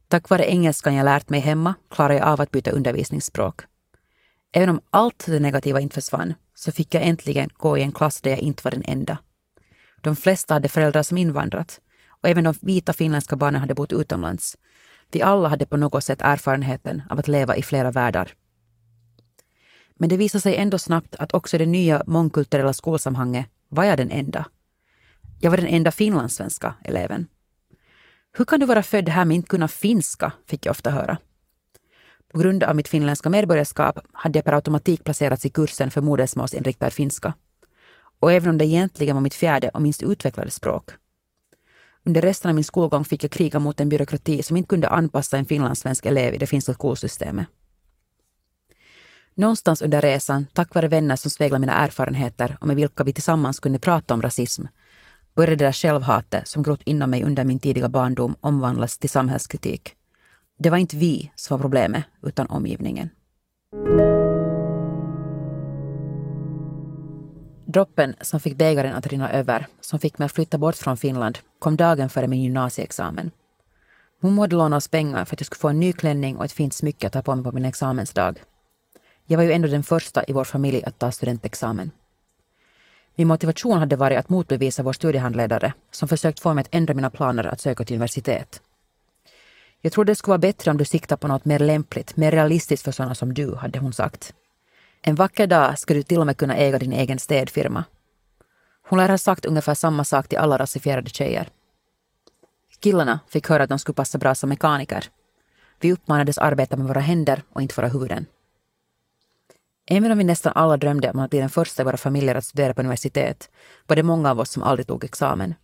Tack 0.09 0.29
vare 0.29 0.51
engelskan 0.51 0.95
jag 0.95 1.05
lärt 1.05 1.29
mig 1.29 1.41
hemma 1.41 1.75
klarade 1.91 2.15
jag 2.15 2.29
av 2.29 2.41
att 2.41 2.51
byta 2.51 2.71
undervisningsspråk. 2.71 3.61
Även 4.53 4.69
om 4.69 4.81
allt 4.91 5.27
det 5.27 5.41
negativa 5.41 5.81
inte 5.81 5.95
försvann 5.95 6.35
så 6.55 6.73
fick 6.73 6.95
jag 6.95 7.03
äntligen 7.03 7.51
gå 7.53 7.79
i 7.79 7.83
en 7.83 7.93
klass 7.93 8.21
där 8.21 8.31
jag 8.31 8.41
inte 8.41 8.65
var 8.65 8.71
den 8.71 8.85
enda. 8.85 9.19
De 10.01 10.17
flesta 10.17 10.55
hade 10.55 10.69
föräldrar 10.69 11.03
som 11.03 11.19
invandrat 11.19 11.81
och 12.09 12.29
även 12.29 12.45
de 12.45 12.55
vita 12.61 12.93
finländska 12.93 13.37
barnen 13.37 13.61
hade 13.61 13.75
bott 13.75 13.93
utomlands. 13.93 14.57
Vi 15.11 15.23
alla 15.23 15.49
hade 15.49 15.67
på 15.67 15.77
något 15.77 16.05
sätt 16.05 16.21
erfarenheten 16.23 17.03
av 17.11 17.19
att 17.19 17.29
leva 17.29 17.57
i 17.57 17.63
flera 17.63 17.91
världar. 17.91 18.35
Men 19.95 20.09
det 20.09 20.17
visade 20.17 20.43
sig 20.43 20.57
ändå 20.57 20.79
snabbt 20.79 21.15
att 21.15 21.35
också 21.35 21.57
i 21.57 21.59
det 21.59 21.67
nya 21.67 22.03
mångkulturella 22.07 22.73
skolsamhanget 22.73 23.47
var 23.69 23.85
jag 23.85 23.99
den 23.99 24.11
enda. 24.11 24.47
Jag 25.41 25.51
var 25.51 25.57
den 25.57 25.67
enda 25.67 25.91
finlandssvenska 25.91 26.75
eleven. 26.85 27.27
Hur 28.33 28.45
kan 28.45 28.61
du 28.61 28.67
vara 28.67 28.83
född 28.83 29.09
här 29.09 29.25
men 29.25 29.35
inte 29.35 29.49
kunna 29.49 29.69
finska? 29.69 30.33
fick 30.47 30.67
jag 30.67 30.71
ofta 30.71 30.91
höra. 30.91 31.19
På 32.33 32.39
grund 32.39 32.63
av 32.63 32.77
mitt 32.77 32.89
finländska 32.89 33.31
medborgarskap 33.31 33.99
hade 34.13 34.39
jag 34.39 34.45
per 34.45 34.53
automatik 34.53 35.05
placerats 35.05 35.47
i 35.47 35.51
kursen 35.51 35.91
för 35.91 36.01
modersmålsinriktad 36.01 36.91
finska. 36.91 37.35
Och 38.21 38.33
även 38.33 38.51
om 38.51 38.59
det 38.59 38.65
egentligen 38.65 39.17
var 39.17 39.21
mitt 39.21 39.35
fjärde 39.35 39.69
och 39.69 39.83
minst 39.83 40.03
utvecklade 40.03 40.51
språk. 40.51 40.91
Under 42.05 42.23
resten 42.23 42.49
av 42.49 42.55
min 42.55 42.65
skolgång 42.65 43.05
fick 43.05 43.25
jag 43.25 43.31
kriga 43.31 43.59
mot 43.59 43.81
en 43.81 43.89
byråkrati 43.89 44.43
som 44.43 44.57
inte 44.57 44.69
kunde 44.69 44.89
anpassa 44.89 45.39
en 45.39 45.45
finlandssvensk 45.45 46.07
elev 46.07 46.35
i 46.35 46.39
det 46.39 46.47
finska 46.47 46.75
skolsystemet. 46.75 47.47
Någonstans 49.39 49.83
under 49.83 50.01
resan, 50.01 50.47
tack 50.53 50.75
vare 50.75 50.89
vänner 50.89 51.17
som 51.17 51.31
speglar 51.31 51.59
mina 51.59 51.73
erfarenheter 51.73 52.57
och 52.61 52.67
med 52.67 52.77
vilka 52.77 53.05
vi 53.05 53.13
tillsammans 53.13 53.61
kunde 53.61 53.79
prata 53.79 54.15
om 54.15 54.23
rasism, 54.23 54.65
började 55.35 55.57
det 55.57 55.65
där 55.65 55.73
självhatet 55.73 56.49
som 56.49 56.63
grott 56.63 56.81
inom 56.85 57.11
mig 57.11 57.25
under 57.25 57.45
min 57.45 57.59
tidiga 57.59 57.89
barndom 57.89 58.35
omvandlas 58.41 58.99
till 58.99 59.11
samhällskritik. 59.11 59.95
Det 60.59 60.71
var 60.71 60.79
inte 60.79 60.97
vi 60.97 61.33
som 61.35 61.57
var 61.57 61.63
problemet, 61.63 62.05
utan 62.23 62.47
omgivningen. 62.47 63.11
Droppen 67.67 68.15
som 68.21 68.41
fick 68.41 68.57
bägaren 68.57 68.95
att 68.95 69.07
rinna 69.07 69.33
över, 69.33 69.67
som 69.81 69.99
fick 69.99 70.19
mig 70.19 70.27
att 70.27 70.33
flytta 70.33 70.59
bort 70.59 70.77
från 70.77 70.97
Finland, 70.97 71.39
kom 71.59 71.77
dagen 71.77 72.09
före 72.09 72.29
min 72.29 72.43
gymnasieexamen. 72.43 73.31
Hon 74.21 74.39
hade 74.39 74.57
lånat 74.57 74.77
oss 74.77 74.89
pengar 74.89 75.25
för 75.25 75.37
att 75.37 75.41
jag 75.41 75.47
skulle 75.47 75.61
få 75.61 75.69
en 75.69 75.81
ny 75.81 75.93
klänning 75.93 76.37
och 76.37 76.45
ett 76.45 76.53
fint 76.53 76.75
smycke 76.75 77.07
att 77.07 77.13
ta 77.13 77.23
på 77.23 77.35
mig 77.35 77.45
på 77.45 77.53
min 77.53 77.65
examensdag. 77.65 78.41
Jag 79.31 79.39
var 79.39 79.45
ju 79.45 79.53
ändå 79.53 79.69
den 79.69 79.83
första 79.83 80.25
i 80.29 80.33
vår 80.33 80.45
familj 80.45 80.85
att 80.85 80.99
ta 80.99 81.13
studentexamen. 81.13 81.91
Min 83.15 83.29
motivation 83.29 83.79
hade 83.79 83.97
varit 83.97 84.19
att 84.19 84.29
motbevisa 84.29 84.83
vår 84.83 84.93
studiehandledare 84.93 85.73
som 85.91 86.09
försökt 86.09 86.41
få 86.41 86.55
mig 86.55 86.63
att 86.63 86.75
ändra 86.75 86.95
mina 86.95 87.11
planer 87.11 87.47
att 87.47 87.61
söka 87.61 87.85
till 87.85 87.97
universitet. 87.97 88.63
Jag 89.81 89.93
trodde 89.93 90.13
det 90.13 90.17
skulle 90.17 90.33
vara 90.33 90.39
bättre 90.39 90.71
om 90.71 90.77
du 90.77 90.85
siktar 90.85 91.17
på 91.17 91.29
något 91.29 91.45
mer 91.45 91.59
lämpligt, 91.59 92.17
mer 92.17 92.31
realistiskt 92.31 92.85
för 92.85 92.93
sådana 92.93 93.15
som 93.15 93.35
du, 93.35 93.55
hade 93.55 93.79
hon 93.79 93.93
sagt. 93.93 94.35
En 95.03 95.15
vacker 95.15 95.47
dag 95.47 95.79
ska 95.79 95.95
du 95.95 96.03
till 96.03 96.21
och 96.21 96.27
med 96.27 96.37
kunna 96.37 96.57
äga 96.57 96.79
din 96.79 96.93
egen 96.93 97.19
städfirma. 97.19 97.85
Hon 98.89 98.99
lär 98.99 99.09
ha 99.09 99.19
sagt 99.19 99.45
ungefär 99.45 99.75
samma 99.75 100.05
sak 100.05 100.29
till 100.29 100.39
alla 100.39 100.59
rasifierade 100.59 101.11
tjejer. 101.11 101.49
Killarna 102.81 103.21
fick 103.29 103.49
höra 103.49 103.63
att 103.63 103.69
de 103.69 103.79
skulle 103.79 103.95
passa 103.95 104.19
bra 104.19 104.35
som 104.35 104.49
mekaniker. 104.49 105.05
Vi 105.81 105.93
uppmanades 105.93 106.39
arbeta 106.39 106.77
med 106.77 106.87
våra 106.87 107.01
händer 107.01 107.43
och 107.53 107.63
inte 107.63 107.75
våra 107.77 107.89
huvuden. 107.89 108.27
Även 109.91 110.13
om 110.13 110.19
vi 110.19 110.25
nästan 110.25 110.53
alla 110.55 110.77
drömde 110.77 111.11
om 111.11 111.19
att 111.19 111.31
bli 111.31 111.39
den 111.39 111.51
första 111.51 111.83
i 111.83 111.85
våra 111.85 111.97
familjer 111.97 112.35
att 112.35 112.45
studera 112.45 112.75
på 112.75 112.81
universitet 112.81 113.51
var 113.87 113.97
det 113.97 114.03
många 114.03 114.31
av 114.31 114.41
oss 114.41 114.51
som 114.51 114.63
aldrig 114.63 114.87
tog 114.87 115.05
examen. 115.05 115.55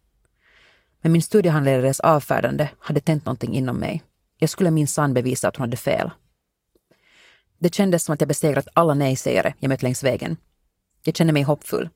Men 1.03 1.13
min 1.13 1.23
studiehandledares 1.23 2.01
avfärdande 2.01 2.71
hade 2.79 3.01
tänt 3.01 3.27
någonting 3.27 3.55
inom 3.55 3.77
mig. 3.77 4.03
Jag 4.39 4.51
skulle 4.51 4.71
minsann 4.71 5.15
bevisa 5.15 5.49
att 5.49 5.57
hon 5.57 5.63
hade 5.65 5.77
fel. 5.77 6.11
Det 7.59 7.75
kändes 7.75 8.05
som 8.05 8.13
att 8.15 8.21
jag 8.21 8.29
besegrat 8.29 8.69
alla 8.75 8.95
nej-sägare 8.95 9.55
jag 9.59 9.69
mött 9.69 9.83
längs 9.83 10.05
vägen. 10.05 10.37
Jag 11.05 11.17
kände 11.17 11.33
mig 11.33 11.43
hoppfull. 11.43 11.89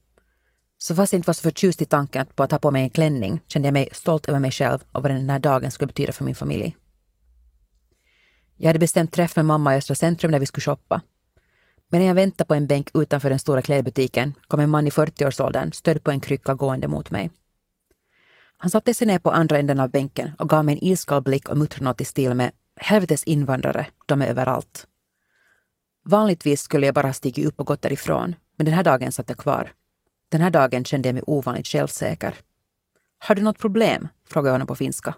Så 0.78 0.94
fast 0.94 1.12
jag 1.12 1.18
inte 1.18 1.26
var 1.26 1.35
så 1.35 1.42
förtjust 1.42 1.82
i 1.82 1.85
tanken 1.85 2.26
på 2.35 2.42
att 2.42 2.50
ha 2.50 2.58
på 2.58 2.70
mig 2.70 2.82
en 2.82 2.90
klänning 2.90 3.40
kände 3.47 3.68
jag 3.68 3.73
mig 3.73 3.88
stolt 3.92 4.28
över 4.28 4.38
mig 4.38 4.50
själv 4.50 4.78
och 4.92 5.02
vad 5.02 5.11
den 5.11 5.30
här 5.30 5.38
dagen 5.38 5.70
skulle 5.70 5.87
betyda 5.87 6.12
för 6.12 6.25
min 6.25 6.35
familj. 6.35 6.76
Jag 8.56 8.68
hade 8.68 8.78
bestämt 8.78 9.12
träff 9.12 9.37
med 9.37 9.44
mamma 9.44 9.75
i 9.75 9.78
Östra 9.78 9.94
centrum 9.94 10.32
där 10.32 10.38
vi 10.38 10.47
skulle 10.47 10.62
shoppa. 10.62 11.02
Medan 11.90 12.07
jag 12.07 12.14
väntar 12.14 12.45
på 12.45 12.54
en 12.54 12.66
bänk 12.66 12.90
utanför 12.95 13.30
den 13.30 13.38
stora 13.38 13.62
klädbutiken 13.62 14.35
kom 14.49 14.61
en 14.61 14.71
man 14.71 14.87
i 14.87 14.90
40-årsåldern 14.90 15.73
stödd 15.73 16.04
på 16.04 16.11
en 16.11 16.21
krycka 16.21 16.54
gående 16.54 16.88
mot 16.88 17.11
mig. 17.11 17.30
Han 18.57 18.71
satte 18.71 18.95
sig 18.95 19.07
ner 19.07 19.18
på 19.18 19.30
andra 19.30 19.59
änden 19.59 19.80
av 19.80 19.90
bänken 19.90 20.30
och 20.38 20.49
gav 20.49 20.64
mig 20.64 20.75
en 20.75 20.85
iskall 20.85 21.23
blick 21.23 21.49
och 21.49 21.59
muttrade 21.59 21.85
något 21.85 22.00
i 22.00 22.04
stil 22.04 22.35
med 22.35 22.52
”Helvetes 22.76 23.25
invandrare, 23.25 23.87
de 24.07 24.23
är 24.23 24.26
överallt”. 24.26 24.87
Vanligtvis 26.04 26.62
skulle 26.62 26.87
jag 26.87 26.95
bara 26.95 27.12
stigit 27.12 27.47
upp 27.47 27.61
och 27.61 27.66
gått 27.66 27.83
därifrån, 27.83 28.35
men 28.57 28.64
den 28.64 28.75
här 28.75 28.85
dagen 28.85 29.12
satt 29.12 29.28
jag 29.28 29.38
kvar. 29.38 29.73
Den 30.28 30.40
här 30.40 30.50
dagen 30.50 30.85
kände 30.85 31.09
jag 31.09 31.14
mig 31.14 31.23
ovanligt 31.26 31.66
självsäker. 31.66 32.35
Har 33.18 33.35
du 33.35 33.42
något 33.42 33.59
problem? 33.59 34.09
frågade 34.28 34.49
jag 34.49 34.54
honom 34.54 34.66
på 34.66 34.75
finska. 34.75 35.14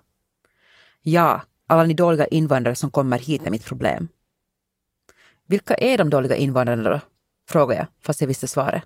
Ja, 1.02 1.42
alla 1.66 1.84
ni 1.84 1.94
dåliga 1.94 2.26
invandrare 2.26 2.74
som 2.74 2.90
kommer 2.90 3.18
hit 3.18 3.46
är 3.46 3.50
mitt 3.50 3.64
problem. 3.64 4.08
Vilka 5.50 5.75
är 5.75 5.99
de 5.99 6.11
dåliga 6.11 6.37
invandrarna 6.37 6.90
då? 6.90 7.00
frågade 7.49 7.80
jag, 7.80 7.87
fast 8.00 8.21
jag 8.21 8.28
visste 8.28 8.49
svaret. 8.49 8.83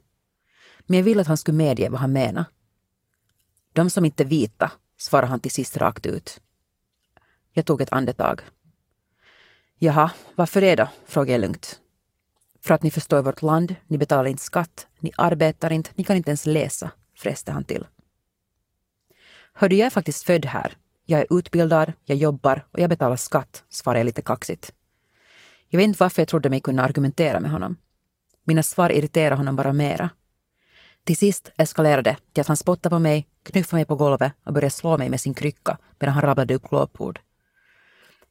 Men 0.86 0.96
jag 0.96 1.04
ville 1.04 1.20
att 1.20 1.26
han 1.26 1.36
skulle 1.36 1.56
medge 1.56 1.88
vad 1.88 2.00
han 2.00 2.12
menade. 2.12 2.46
De 3.72 3.90
som 3.90 4.04
inte 4.04 4.22
är 4.22 4.26
vita, 4.26 4.72
svarade 4.96 5.26
han 5.26 5.40
till 5.40 5.50
sist 5.50 5.76
rakt 5.76 6.06
ut. 6.06 6.40
Jag 7.52 7.66
tog 7.66 7.80
ett 7.80 7.92
andetag. 7.92 8.40
Jaha, 9.78 10.10
varför 10.34 10.60
det 10.60 10.76
då? 10.76 10.88
frågade 11.06 11.32
jag 11.32 11.40
lugnt. 11.40 11.80
För 12.60 12.74
att 12.74 12.82
ni 12.82 12.90
förstår 12.90 13.22
vårt 13.22 13.42
land, 13.42 13.74
ni 13.86 13.98
betalar 13.98 14.26
inte 14.26 14.42
skatt, 14.42 14.86
ni 15.00 15.12
arbetar 15.16 15.72
inte, 15.72 15.90
ni 15.94 16.04
kan 16.04 16.16
inte 16.16 16.30
ens 16.30 16.46
läsa, 16.46 16.90
fräste 17.16 17.52
han 17.52 17.64
till. 17.64 17.86
Hördu, 19.52 19.76
jag 19.76 19.86
är 19.86 19.90
faktiskt 19.90 20.24
född 20.24 20.46
här. 20.46 20.76
Jag 21.04 21.20
är 21.20 21.38
utbildad, 21.38 21.92
jag 22.04 22.18
jobbar 22.18 22.66
och 22.70 22.78
jag 22.80 22.90
betalar 22.90 23.16
skatt, 23.16 23.64
svarade 23.68 24.00
jag 24.00 24.06
lite 24.06 24.22
kaxigt. 24.22 24.72
Jag 25.74 25.78
vet 25.78 25.88
inte 25.88 26.02
varför 26.02 26.22
jag 26.22 26.28
trodde 26.28 26.50
mig 26.50 26.60
kunna 26.60 26.82
argumentera 26.82 27.40
med 27.40 27.50
honom. 27.50 27.76
Mina 28.44 28.62
svar 28.62 28.92
irriterade 28.92 29.36
honom 29.36 29.56
bara 29.56 29.72
mera. 29.72 30.10
Till 31.04 31.16
sist 31.16 31.52
eskalerade 31.56 32.10
det 32.10 32.16
till 32.32 32.40
att 32.40 32.46
han 32.46 32.56
spottade 32.56 32.94
på 32.94 32.98
mig, 32.98 33.28
knuffade 33.42 33.76
mig 33.76 33.84
på 33.84 33.96
golvet 33.96 34.32
och 34.44 34.52
började 34.52 34.70
slå 34.70 34.98
mig 34.98 35.08
med 35.08 35.20
sin 35.20 35.34
krycka 35.34 35.78
medan 35.98 36.14
han 36.14 36.22
rabblade 36.22 36.54
upp 36.54 36.68
glåpord. 36.68 37.20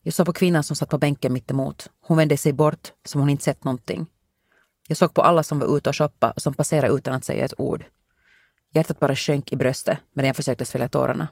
Jag 0.01 0.13
såg 0.13 0.25
på 0.25 0.33
kvinnan 0.33 0.63
som 0.63 0.75
satt 0.75 0.89
på 0.89 0.97
bänken 0.97 1.33
mittemot. 1.33 1.89
Hon 2.01 2.17
vände 2.17 2.37
sig 2.37 2.53
bort 2.53 2.91
som 3.05 3.21
hon 3.21 3.29
inte 3.29 3.43
sett 3.43 3.63
någonting. 3.63 4.05
Jag 4.87 4.97
såg 4.97 5.13
på 5.13 5.21
alla 5.21 5.43
som 5.43 5.59
var 5.59 5.77
ute 5.77 5.89
och 5.89 5.95
shoppade 5.95 6.33
och 6.33 6.41
som 6.41 6.53
passerade 6.53 6.93
utan 6.93 7.13
att 7.13 7.25
säga 7.25 7.45
ett 7.45 7.59
ord. 7.59 7.85
Hjärtat 8.73 8.99
bara 8.99 9.15
sjönk 9.15 9.53
i 9.53 9.55
bröstet 9.55 9.97
medan 10.13 10.27
jag 10.27 10.35
försökte 10.35 10.65
svälja 10.65 10.89
tårarna. 10.89 11.27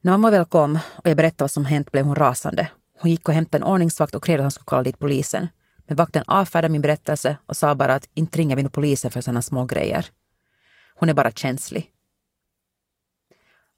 När 0.00 0.12
mamma 0.12 0.30
väl 0.30 0.44
kom 0.44 0.78
och 0.96 1.08
jag 1.08 1.16
berättade 1.16 1.44
vad 1.44 1.50
som 1.50 1.64
hänt 1.64 1.92
blev 1.92 2.04
hon 2.04 2.14
rasande. 2.14 2.70
Hon 3.04 3.10
gick 3.10 3.28
och 3.28 3.34
hämtade 3.34 3.64
en 3.64 3.70
ordningsvakt 3.70 4.14
och 4.14 4.24
krävde 4.24 4.40
att 4.40 4.44
han 4.44 4.50
skulle 4.50 4.64
kalla 4.64 4.82
dit 4.82 4.98
polisen. 4.98 5.48
Men 5.86 5.96
vakten 5.96 6.24
avfärdade 6.26 6.72
min 6.72 6.82
berättelse 6.82 7.36
och 7.46 7.56
sa 7.56 7.74
bara 7.74 7.94
att 7.94 8.08
inte 8.14 8.38
ringer 8.38 8.56
vi 8.56 8.62
nu 8.62 8.68
polisen 8.68 9.10
för 9.10 9.20
sådana 9.20 9.42
små 9.42 9.64
grejer. 9.64 10.06
Hon 10.94 11.08
är 11.08 11.14
bara 11.14 11.30
känslig. 11.30 11.90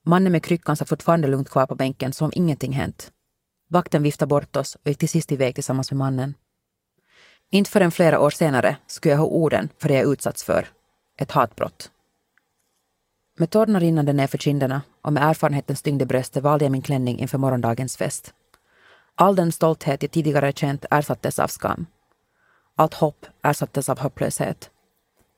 Mannen 0.04 0.32
med 0.32 0.44
kryckan 0.44 0.76
satt 0.76 0.88
fortfarande 0.88 1.28
lugnt 1.28 1.50
kvar 1.50 1.66
på 1.66 1.74
bänken 1.74 2.12
som 2.12 2.24
om 2.24 2.32
ingenting 2.34 2.72
hänt. 2.72 3.12
Vakten 3.68 4.02
viftade 4.02 4.28
bort 4.28 4.56
oss 4.56 4.74
och 4.74 4.86
gick 4.88 4.98
till 4.98 5.08
sist 5.08 5.32
iväg 5.32 5.54
tillsammans 5.54 5.90
med 5.90 5.98
mannen. 5.98 6.34
Inte 7.50 7.70
förrän 7.70 7.90
flera 7.90 8.20
år 8.20 8.30
senare 8.30 8.76
skulle 8.86 9.12
jag 9.12 9.18
ha 9.18 9.26
orden 9.26 9.68
för 9.78 9.88
det 9.88 9.94
jag 9.94 10.12
utsatts 10.12 10.44
för. 10.44 10.68
Ett 11.18 11.30
hatbrott. 11.30 11.90
Med 13.38 13.50
tårna 13.50 13.80
rinnande 13.80 14.12
nerför 14.12 14.38
kinderna 14.38 14.82
och 15.02 15.12
med 15.12 15.22
erfarenhetens 15.22 15.82
tyngd 15.82 16.02
i 16.02 16.06
bröstet 16.06 16.42
valde 16.42 16.64
jag 16.64 16.72
min 16.72 16.82
klänning 16.82 17.18
inför 17.18 17.38
morgondagens 17.38 17.96
fest. 17.96 18.32
All 19.18 19.36
den 19.36 19.52
stolthet 19.52 20.02
jag 20.02 20.10
tidigare 20.10 20.52
känt 20.52 20.84
ersattes 20.90 21.38
av 21.38 21.48
skam. 21.48 21.86
Allt 22.74 22.94
hopp 22.94 23.26
ersattes 23.42 23.88
av 23.88 23.98
hopplöshet. 23.98 24.70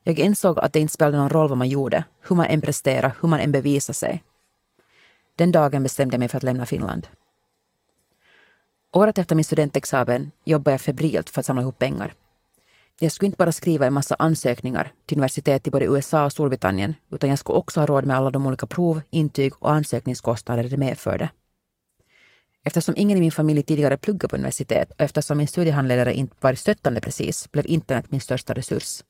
Jag 0.03 0.19
insåg 0.19 0.59
att 0.59 0.73
det 0.73 0.79
inte 0.79 0.93
spelade 0.93 1.17
någon 1.17 1.29
roll 1.29 1.49
vad 1.49 1.57
man 1.57 1.69
gjorde, 1.69 2.03
hur 2.21 2.35
man 2.35 2.45
än 2.45 2.61
presterade, 2.61 3.13
hur 3.21 3.29
man 3.29 3.39
än 3.39 3.51
bevisade 3.51 3.93
sig. 3.93 4.23
Den 5.35 5.51
dagen 5.51 5.83
bestämde 5.83 6.13
jag 6.13 6.19
mig 6.19 6.27
för 6.27 6.37
att 6.37 6.43
lämna 6.43 6.65
Finland. 6.65 7.07
Året 8.93 9.17
efter 9.17 9.35
min 9.35 9.45
studentexamen 9.45 10.31
jobbade 10.43 10.73
jag 10.73 10.81
febrilt 10.81 11.29
för 11.29 11.39
att 11.39 11.45
samla 11.45 11.61
ihop 11.61 11.79
pengar. 11.79 12.13
Jag 12.99 13.11
skulle 13.11 13.25
inte 13.25 13.37
bara 13.37 13.51
skriva 13.51 13.85
en 13.85 13.93
massa 13.93 14.15
ansökningar 14.19 14.91
till 15.05 15.17
universitet 15.17 15.67
i 15.67 15.71
både 15.71 15.85
USA 15.85 16.25
och 16.25 16.31
Storbritannien, 16.31 16.95
utan 17.11 17.29
jag 17.29 17.39
skulle 17.39 17.57
också 17.57 17.79
ha 17.79 17.87
råd 17.87 18.05
med 18.05 18.17
alla 18.17 18.31
de 18.31 18.45
olika 18.45 18.67
prov, 18.67 19.01
intyg 19.09 19.53
och 19.59 19.71
ansökningskostnader 19.71 20.63
det 20.63 20.77
medförde. 20.77 21.29
Eftersom 22.65 22.95
ingen 22.97 23.17
i 23.17 23.21
min 23.21 23.31
familj 23.31 23.63
tidigare 23.63 23.97
pluggat 23.97 24.29
på 24.29 24.35
universitet 24.35 24.91
och 24.91 25.01
eftersom 25.01 25.37
min 25.37 25.47
studiehandledare 25.47 26.13
inte 26.13 26.35
varit 26.39 26.59
stöttande 26.59 27.01
precis, 27.01 27.51
blev 27.51 27.67
internet 27.67 28.11
min 28.11 28.21
största 28.21 28.53
resurs. 28.53 29.03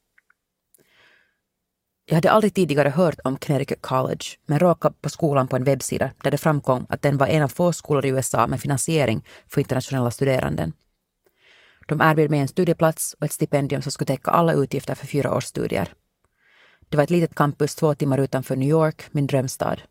Jag 2.06 2.16
hade 2.16 2.32
aldrig 2.32 2.54
tidigare 2.54 2.90
hört 2.90 3.20
om 3.24 3.38
Connecticut 3.38 3.82
College, 3.82 4.26
men 4.46 4.60
råkade 4.60 4.96
på 5.02 5.10
skolan 5.10 5.48
på 5.48 5.56
en 5.56 5.64
webbsida 5.64 6.12
där 6.24 6.32
det 6.32 6.38
framkom 6.38 6.86
att 6.90 7.02
den 7.02 7.18
var 7.18 7.28
en 7.28 7.44
av 7.44 7.48
få 7.48 7.74
skolor 7.74 8.06
i 8.06 8.10
USA 8.10 8.48
med 8.48 8.62
finansiering 8.62 9.26
för 9.48 9.62
internationella 9.62 10.12
studeranden. 10.12 10.74
De 11.88 12.02
erbjöd 12.02 12.30
mig 12.30 12.40
en 12.40 12.48
studieplats 12.48 13.16
och 13.20 13.26
ett 13.26 13.32
stipendium 13.32 13.82
som 13.82 13.92
skulle 13.92 14.06
täcka 14.06 14.32
alla 14.32 14.54
utgifter 14.54 14.96
för 14.96 15.08
fyra 15.08 15.36
års 15.36 15.44
studier. 15.44 15.94
Det 16.90 16.98
var 16.98 17.04
ett 17.04 17.10
litet 17.10 17.36
campus 17.36 17.76
två 17.76 17.96
timmar 17.96 18.18
utanför 18.18 18.56
New 18.56 18.70
York, 18.70 19.04
min 19.12 19.28
drömstad. 19.28 19.82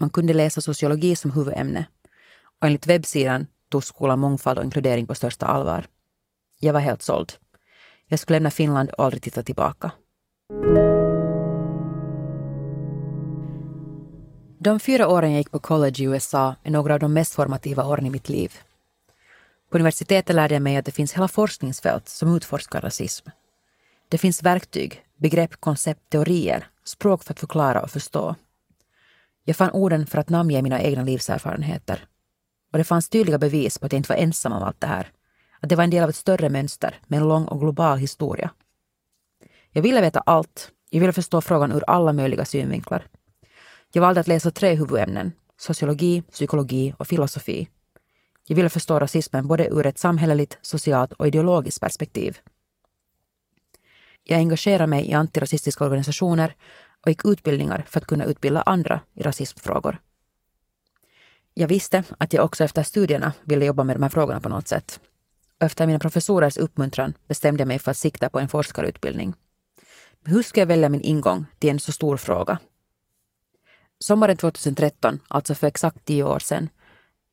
Man 0.00 0.10
kunde 0.10 0.32
läsa 0.32 0.60
sociologi 0.60 1.16
som 1.16 1.30
huvudämne. 1.30 1.86
Och 2.60 2.66
enligt 2.66 2.86
webbsidan 2.86 3.46
tog 3.68 3.84
skolan 3.84 4.18
mångfald 4.18 4.58
och 4.58 4.64
inkludering 4.64 5.06
på 5.06 5.14
största 5.14 5.46
allvar. 5.46 5.86
Jag 6.60 6.72
var 6.72 6.80
helt 6.80 7.02
såld. 7.02 7.32
Jag 8.06 8.20
skulle 8.20 8.36
lämna 8.36 8.50
Finland 8.50 8.90
och 8.90 9.04
aldrig 9.04 9.22
titta 9.22 9.42
tillbaka. 9.42 9.90
De 14.60 14.80
fyra 14.80 15.08
åren 15.08 15.30
jag 15.30 15.38
gick 15.38 15.50
på 15.50 15.58
college 15.58 16.02
i 16.02 16.04
USA 16.04 16.54
är 16.62 16.70
några 16.70 16.94
av 16.94 17.00
de 17.00 17.12
mest 17.12 17.34
formativa 17.34 17.84
åren 17.84 18.06
i 18.06 18.10
mitt 18.10 18.28
liv. 18.28 18.52
På 19.70 19.76
universitetet 19.76 20.36
lärde 20.36 20.54
jag 20.54 20.62
mig 20.62 20.76
att 20.76 20.84
det 20.84 20.92
finns 20.92 21.12
hela 21.12 21.28
forskningsfält 21.28 22.08
som 22.08 22.36
utforskar 22.36 22.80
rasism. 22.80 23.28
Det 24.08 24.18
finns 24.18 24.42
verktyg, 24.42 25.02
begrepp, 25.16 25.60
koncept, 25.60 26.10
teorier, 26.10 26.68
språk 26.84 27.22
för 27.24 27.32
att 27.32 27.40
förklara 27.40 27.82
och 27.82 27.90
förstå. 27.90 28.34
Jag 29.44 29.56
fann 29.56 29.70
orden 29.70 30.06
för 30.06 30.18
att 30.18 30.28
namnge 30.28 30.62
mina 30.62 30.82
egna 30.82 31.02
livserfarenheter. 31.02 32.04
Och 32.72 32.78
det 32.78 32.84
fanns 32.84 33.08
tydliga 33.08 33.38
bevis 33.38 33.78
på 33.78 33.86
att 33.86 33.92
jag 33.92 33.98
inte 33.98 34.12
var 34.12 34.16
ensam 34.16 34.52
om 34.52 34.62
allt 34.62 34.80
det 34.80 34.86
här. 34.86 35.12
Att 35.60 35.68
det 35.68 35.76
var 35.76 35.84
en 35.84 35.90
del 35.90 36.02
av 36.02 36.08
ett 36.08 36.16
större 36.16 36.48
mönster 36.48 37.00
med 37.06 37.20
en 37.20 37.28
lång 37.28 37.44
och 37.44 37.60
global 37.60 37.98
historia. 37.98 38.50
Jag 39.70 39.82
ville 39.82 40.00
veta 40.00 40.20
allt. 40.20 40.70
Jag 40.90 41.00
ville 41.00 41.12
förstå 41.12 41.40
frågan 41.40 41.72
ur 41.72 41.84
alla 41.86 42.12
möjliga 42.12 42.44
synvinklar. 42.44 43.06
Jag 43.92 44.02
valde 44.02 44.20
att 44.20 44.28
läsa 44.28 44.50
tre 44.50 44.74
huvudämnen, 44.74 45.32
sociologi, 45.56 46.22
psykologi 46.22 46.94
och 46.98 47.06
filosofi. 47.06 47.68
Jag 48.46 48.56
ville 48.56 48.68
förstå 48.68 48.98
rasismen 48.98 49.48
både 49.48 49.68
ur 49.68 49.86
ett 49.86 49.98
samhälleligt, 49.98 50.58
socialt 50.62 51.12
och 51.12 51.26
ideologiskt 51.26 51.80
perspektiv. 51.80 52.38
Jag 54.24 54.38
engagerade 54.38 54.86
mig 54.86 55.10
i 55.10 55.12
antirasistiska 55.12 55.84
organisationer 55.84 56.54
och 57.02 57.08
gick 57.08 57.24
utbildningar 57.24 57.84
för 57.88 58.00
att 58.00 58.06
kunna 58.06 58.24
utbilda 58.24 58.62
andra 58.62 59.00
i 59.14 59.22
rasismfrågor. 59.22 59.98
Jag 61.60 61.68
visste 61.68 62.04
att 62.18 62.32
jag 62.32 62.44
också 62.44 62.64
efter 62.64 62.82
studierna 62.82 63.32
ville 63.44 63.64
jobba 63.64 63.84
med 63.84 63.96
de 63.96 64.02
här 64.02 64.10
frågorna 64.10 64.40
på 64.40 64.48
något 64.48 64.68
sätt. 64.68 65.00
Efter 65.60 65.86
mina 65.86 65.98
professorers 65.98 66.56
uppmuntran 66.56 67.14
bestämde 67.28 67.60
jag 67.60 67.68
mig 67.68 67.78
för 67.78 67.90
att 67.90 67.96
sikta 67.96 68.28
på 68.28 68.38
en 68.38 68.48
forskarutbildning. 68.48 69.34
Men 70.20 70.32
hur 70.32 70.42
ska 70.42 70.60
jag 70.60 70.66
välja 70.66 70.88
min 70.88 71.00
ingång 71.00 71.46
till 71.58 71.70
en 71.70 71.80
så 71.80 71.92
stor 71.92 72.16
fråga? 72.16 72.58
Sommaren 73.98 74.36
2013, 74.36 75.20
alltså 75.28 75.54
för 75.54 75.66
exakt 75.66 76.04
tio 76.04 76.24
år 76.24 76.38
sedan, 76.38 76.68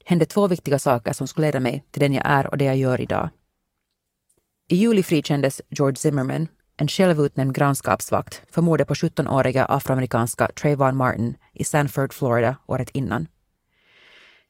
hände 0.06 0.26
två 0.26 0.48
viktiga 0.48 0.80
saker 0.80 1.14
som 1.14 1.28
skulle 1.28 1.48
leda 1.48 1.60
mig 1.60 1.86
till 1.92 2.02
den 2.02 2.14
jag 2.14 2.26
är 2.26 2.48
och 2.48 2.58
det 2.58 2.66
jag 2.66 2.78
gör 2.78 3.02
idag. 3.02 3.30
I 4.70 4.76
juli 4.76 5.04
frikändes 5.04 5.62
George 5.70 5.96
Zimmerman, 5.96 6.48
en 6.78 6.88
självutnämnd 6.88 7.56
grannskapsvakt 7.56 8.42
för 8.52 8.62
mordet 8.62 8.88
på 8.88 8.94
17-åriga 8.94 9.66
afroamerikanska 9.66 10.48
Trayvon 10.48 10.98
Martin 10.98 11.38
i 11.54 11.64
Sanford, 11.64 12.14
Florida 12.14 12.56
året 12.68 12.90
innan. 12.90 13.28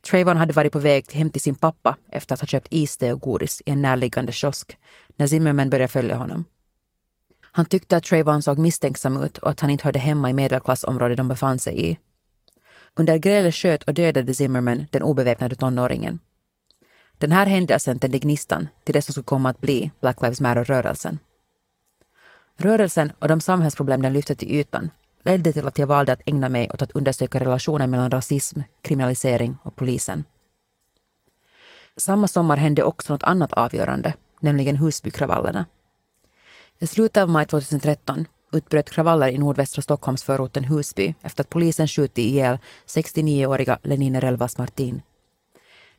Trayvon 0.10 0.38
hade 0.38 0.54
varit 0.54 0.74
på 0.74 0.80
väg 0.80 1.12
hem 1.12 1.30
till 1.30 1.42
sin 1.42 1.56
pappa 1.56 1.98
efter 2.12 2.34
att 2.34 2.40
ha 2.40 2.48
köpt 2.48 2.68
iste 2.70 3.14
och 3.14 3.22
godis 3.22 3.62
i 3.66 3.72
en 3.72 3.82
närliggande 3.82 4.32
kiosk 4.32 4.78
när 5.16 5.28
Zimmerman 5.28 5.70
började 5.70 5.88
följa 5.88 6.16
honom. 6.16 6.46
Han 7.42 7.66
tyckte 7.66 7.98
att 7.98 8.04
Trayvon 8.04 8.42
såg 8.42 8.58
misstänksam 8.58 9.24
ut 9.24 9.38
och 9.38 9.50
att 9.50 9.60
han 9.60 9.70
inte 9.70 9.84
hörde 9.84 10.00
hemma 10.00 10.30
i 10.30 10.34
medelklassområdet 10.34 11.18
de 11.18 11.28
befann 11.28 11.60
sig 11.60 11.92
i. 11.92 11.98
Under 12.96 13.18
grälet 13.18 13.56
sköt 13.56 13.84
och 13.84 13.94
dödade 13.94 14.34
Zimmerman 14.34 14.86
den 14.92 15.04
obeväpnade 15.04 15.56
tonåringen. 15.56 16.20
Den 17.18 17.32
här 17.32 17.46
händelsen 17.46 18.00
tände 18.00 18.20
gnistan 18.20 18.68
till 18.84 18.94
det 18.94 19.02
som 19.02 19.12
skulle 19.14 19.24
komma 19.24 19.50
att 19.50 19.62
bli 19.62 19.92
Black 20.02 20.22
Lives 20.22 20.42
Matter-rörelsen. 20.42 21.20
Rörelsen 22.58 23.12
och 23.20 23.28
de 23.28 23.42
samhällsproblem 23.42 24.02
den 24.02 24.14
lyfte 24.14 24.36
till 24.36 24.52
ytan 24.52 24.90
ledde 25.26 25.54
till 25.54 25.68
att 25.68 25.80
jag 25.80 25.88
valde 25.88 26.12
att 26.12 26.22
ägna 26.26 26.50
mig 26.50 26.70
åt 26.74 26.82
att 26.82 26.92
undersöka 26.92 27.40
relationen 27.40 27.90
mellan 27.90 28.12
rasism, 28.12 28.60
kriminalisering 28.82 29.58
och 29.64 29.76
polisen. 29.76 30.24
Samma 31.98 32.28
sommar 32.28 32.58
hände 32.58 32.84
också 32.84 33.14
något 33.14 33.24
annat 33.24 33.54
avgörande, 33.54 34.14
nämligen 34.40 34.76
Husbykravallerna. 34.76 35.66
I 36.80 36.88
slutet 36.88 37.24
av 37.24 37.30
maj 37.30 37.46
2013 37.46 38.26
utbröt 38.52 38.90
kravaller 38.90 39.28
i 39.28 39.38
nordvästra 39.38 39.82
Stockholmsförorten 39.82 40.64
Husby 40.64 41.14
efter 41.22 41.44
att 41.44 41.50
polisen 41.50 41.88
skjutit 41.88 42.18
ihjäl 42.18 42.58
69-åriga 42.88 43.80
Lenine 43.84 44.20
Relvas 44.20 44.58
Martin. 44.58 45.02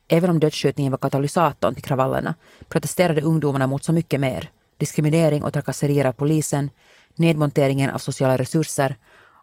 Även 0.07 0.29
om 0.29 0.39
dödsskjutningen 0.39 0.91
var 0.91 0.97
katalysatorn 0.97 1.73
till 1.73 1.83
kravallerna 1.83 2.35
protesterade 2.69 3.21
ungdomarna 3.21 3.67
mot 3.67 3.83
så 3.83 3.93
mycket 3.93 4.19
mer. 4.19 4.51
Diskriminering 4.77 5.43
och 5.43 5.53
trakasserier 5.53 6.05
av 6.05 6.11
polisen, 6.11 6.69
nedmonteringen 7.15 7.89
av 7.89 7.97
sociala 7.97 8.37
resurser 8.37 8.95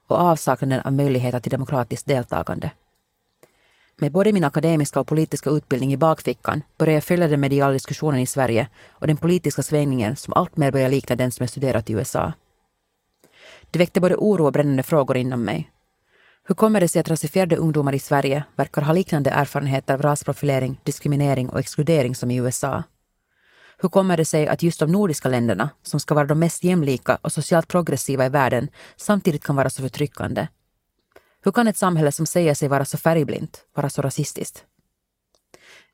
och 0.06 0.16
avsaknaden 0.16 0.80
av 0.80 0.92
möjligheter 0.92 1.40
till 1.40 1.50
demokratiskt 1.50 2.06
deltagande. 2.06 2.70
Med 3.96 4.12
både 4.12 4.32
min 4.32 4.44
akademiska 4.44 5.00
och 5.00 5.06
politiska 5.06 5.50
utbildning 5.50 5.92
i 5.92 5.96
bakfickan 5.96 6.62
började 6.78 6.96
jag 6.96 7.04
följa 7.04 7.28
den 7.28 7.40
mediala 7.40 7.72
diskussionen 7.72 8.20
i 8.20 8.26
Sverige 8.26 8.68
och 8.90 9.06
den 9.06 9.16
politiska 9.16 9.62
svängningen 9.62 10.16
som 10.16 10.34
alltmer 10.34 10.70
börjar 10.72 10.88
likna 10.88 11.16
den 11.16 11.32
som 11.32 11.42
jag 11.42 11.50
studerat 11.50 11.90
i 11.90 11.92
USA. 11.92 12.32
Det 13.70 13.78
väckte 13.78 14.00
både 14.00 14.16
oro 14.16 14.46
och 14.46 14.52
brännande 14.52 14.82
frågor 14.82 15.16
inom 15.16 15.42
mig. 15.42 15.70
Hur 16.46 16.54
kommer 16.54 16.80
det 16.80 16.88
sig 16.88 17.00
att 17.00 17.08
rasifierade 17.08 17.56
ungdomar 17.56 17.94
i 17.94 17.98
Sverige 17.98 18.44
verkar 18.56 18.82
ha 18.82 18.92
liknande 18.92 19.30
erfarenheter 19.30 19.94
av 19.94 20.02
rasprofilering, 20.02 20.80
diskriminering 20.84 21.48
och 21.48 21.58
exkludering 21.58 22.14
som 22.14 22.30
i 22.30 22.36
USA? 22.36 22.82
Hur 23.78 23.88
kommer 23.88 24.16
det 24.16 24.24
sig 24.24 24.48
att 24.48 24.62
just 24.62 24.80
de 24.80 24.92
nordiska 24.92 25.28
länderna, 25.28 25.70
som 25.82 26.00
ska 26.00 26.14
vara 26.14 26.26
de 26.26 26.38
mest 26.38 26.64
jämlika 26.64 27.18
och 27.22 27.32
socialt 27.32 27.68
progressiva 27.68 28.26
i 28.26 28.28
världen, 28.28 28.68
samtidigt 28.96 29.44
kan 29.44 29.56
vara 29.56 29.70
så 29.70 29.82
förtryckande? 29.82 30.46
Hur 31.44 31.52
kan 31.52 31.68
ett 31.68 31.76
samhälle 31.76 32.12
som 32.12 32.26
säger 32.26 32.54
sig 32.54 32.68
vara 32.68 32.84
så 32.84 32.98
färgblint 32.98 33.64
vara 33.74 33.90
så 33.90 34.02
rasistiskt? 34.02 34.64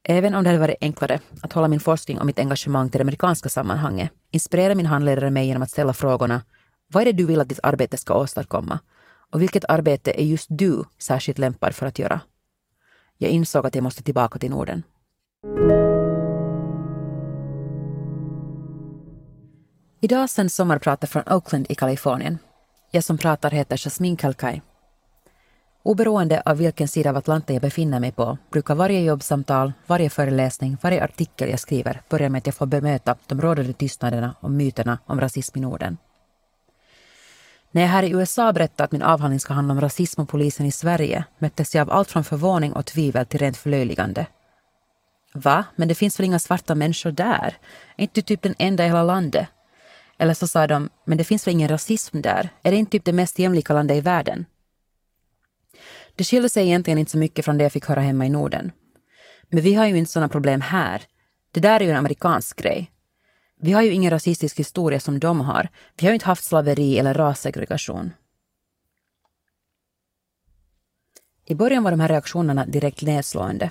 Även 0.02 0.34
om 0.34 0.44
det 0.44 0.50
hade 0.50 0.60
varit 0.60 0.76
enklare 0.80 1.20
att 1.42 1.52
hålla 1.52 1.68
min 1.68 1.80
forskning 1.80 2.18
och 2.18 2.26
mitt 2.26 2.38
engagemang 2.38 2.90
till 2.90 2.98
det 2.98 3.02
amerikanska 3.02 3.48
sammanhanget 3.48 4.10
inspirerar 4.30 4.74
min 4.74 4.86
handledare 4.86 5.30
mig 5.30 5.46
genom 5.46 5.62
att 5.62 5.70
ställa 5.70 5.92
frågorna 5.92 6.42
vad 6.92 7.00
är 7.00 7.04
det 7.04 7.12
du 7.12 7.26
vill 7.26 7.40
att 7.40 7.48
ditt 7.48 7.60
arbete 7.62 7.96
ska 7.96 8.14
åstadkomma? 8.14 8.78
Och 9.32 9.42
vilket 9.42 9.64
arbete 9.68 10.20
är 10.20 10.24
just 10.24 10.46
du 10.48 10.84
särskilt 10.98 11.38
lämpad 11.38 11.74
för 11.74 11.86
att 11.86 11.98
göra? 11.98 12.20
Jag 13.18 13.30
insåg 13.30 13.66
att 13.66 13.74
jag 13.74 13.84
måste 13.84 14.02
tillbaka 14.02 14.38
till 14.38 14.50
Norden. 14.50 14.82
Idag 20.02 20.30
sänds 20.30 20.54
sommarpratet 20.54 21.10
från 21.10 21.22
Oakland 21.26 21.66
i 21.68 21.74
Kalifornien. 21.74 22.38
Jag 22.90 23.04
som 23.04 23.18
pratar 23.18 23.50
heter 23.50 23.76
Jasmine 23.76 24.16
Kalkai. 24.16 24.62
Oberoende 25.82 26.42
av 26.44 26.56
vilken 26.56 26.88
sida 26.88 27.10
av 27.10 27.16
Atlanten 27.16 27.54
jag 27.54 27.62
befinner 27.62 28.00
mig 28.00 28.12
på 28.12 28.38
brukar 28.50 28.74
varje 28.74 29.00
jobbsamtal, 29.00 29.72
varje 29.86 30.10
föreläsning, 30.10 30.76
varje 30.82 31.04
artikel 31.04 31.50
jag 31.50 31.60
skriver 31.60 32.02
börja 32.08 32.28
med 32.28 32.38
att 32.38 32.46
jag 32.46 32.54
får 32.54 32.66
bemöta 32.66 33.16
de 33.26 33.40
rådande 33.40 33.72
tystnaderna 33.72 34.34
och 34.40 34.50
myterna 34.50 34.98
om 35.06 35.20
rasism 35.20 35.58
i 35.58 35.60
Norden. 35.60 35.96
När 37.70 37.82
jag 37.82 37.88
här 37.88 38.02
i 38.02 38.10
USA 38.10 38.52
berättade 38.52 38.84
att 38.84 38.92
min 38.92 39.02
avhandling 39.02 39.40
ska 39.40 39.54
handla 39.54 39.74
om 39.74 39.80
rasism 39.80 40.20
och 40.20 40.28
polisen 40.28 40.66
i 40.66 40.72
Sverige 40.72 41.24
möttes 41.38 41.74
jag 41.74 41.82
av 41.82 41.96
allt 41.96 42.10
från 42.10 42.24
förvåning 42.24 42.72
och 42.72 42.86
tvivel 42.86 43.26
till 43.26 43.40
rent 43.40 43.56
förlöjligande. 43.56 44.26
Va? 45.34 45.64
Men 45.76 45.88
det 45.88 45.94
finns 45.94 46.20
väl 46.20 46.24
inga 46.24 46.38
svarta 46.38 46.74
människor 46.74 47.10
där? 47.10 47.56
Är 47.96 48.02
inte 48.02 48.20
du 48.20 48.22
typ 48.22 48.42
den 48.42 48.54
enda 48.58 48.84
i 48.84 48.86
hela 48.86 49.02
landet? 49.02 49.48
Eller 50.20 50.34
så 50.34 50.48
sa 50.48 50.66
de, 50.66 50.88
men 51.04 51.18
det 51.18 51.24
finns 51.24 51.46
väl 51.46 51.54
ingen 51.54 51.68
rasism 51.68 52.20
där? 52.20 52.48
Är 52.62 52.70
det 52.70 52.76
inte 52.76 52.92
typ 52.92 53.04
det 53.04 53.12
mest 53.12 53.38
jämlika 53.38 53.72
landet 53.74 53.96
i 53.96 54.00
världen? 54.00 54.46
Det 56.14 56.24
skiljer 56.24 56.48
sig 56.48 56.66
egentligen 56.66 56.98
inte 56.98 57.10
så 57.10 57.18
mycket 57.18 57.44
från 57.44 57.58
det 57.58 57.64
jag 57.64 57.72
fick 57.72 57.86
höra 57.86 58.00
hemma 58.00 58.26
i 58.26 58.30
Norden. 58.30 58.72
Men 59.48 59.62
vi 59.62 59.74
har 59.74 59.86
ju 59.86 59.96
inte 59.96 60.10
sådana 60.10 60.28
problem 60.28 60.60
här. 60.60 61.02
Det 61.52 61.60
där 61.60 61.80
är 61.80 61.84
ju 61.84 61.90
en 61.90 61.96
amerikansk 61.96 62.62
grej. 62.62 62.90
Vi 63.60 63.72
har 63.72 63.82
ju 63.82 63.92
ingen 63.92 64.10
rasistisk 64.10 64.58
historia 64.58 65.00
som 65.00 65.18
de 65.18 65.40
har. 65.40 65.68
Vi 65.96 66.06
har 66.06 66.10
ju 66.10 66.14
inte 66.14 66.26
haft 66.26 66.44
slaveri 66.44 66.98
eller 66.98 67.14
rassegregation. 67.14 68.12
I 71.46 71.54
början 71.54 71.82
var 71.82 71.90
de 71.90 72.00
här 72.00 72.08
reaktionerna 72.08 72.66
direkt 72.66 73.02
nedslående. 73.02 73.70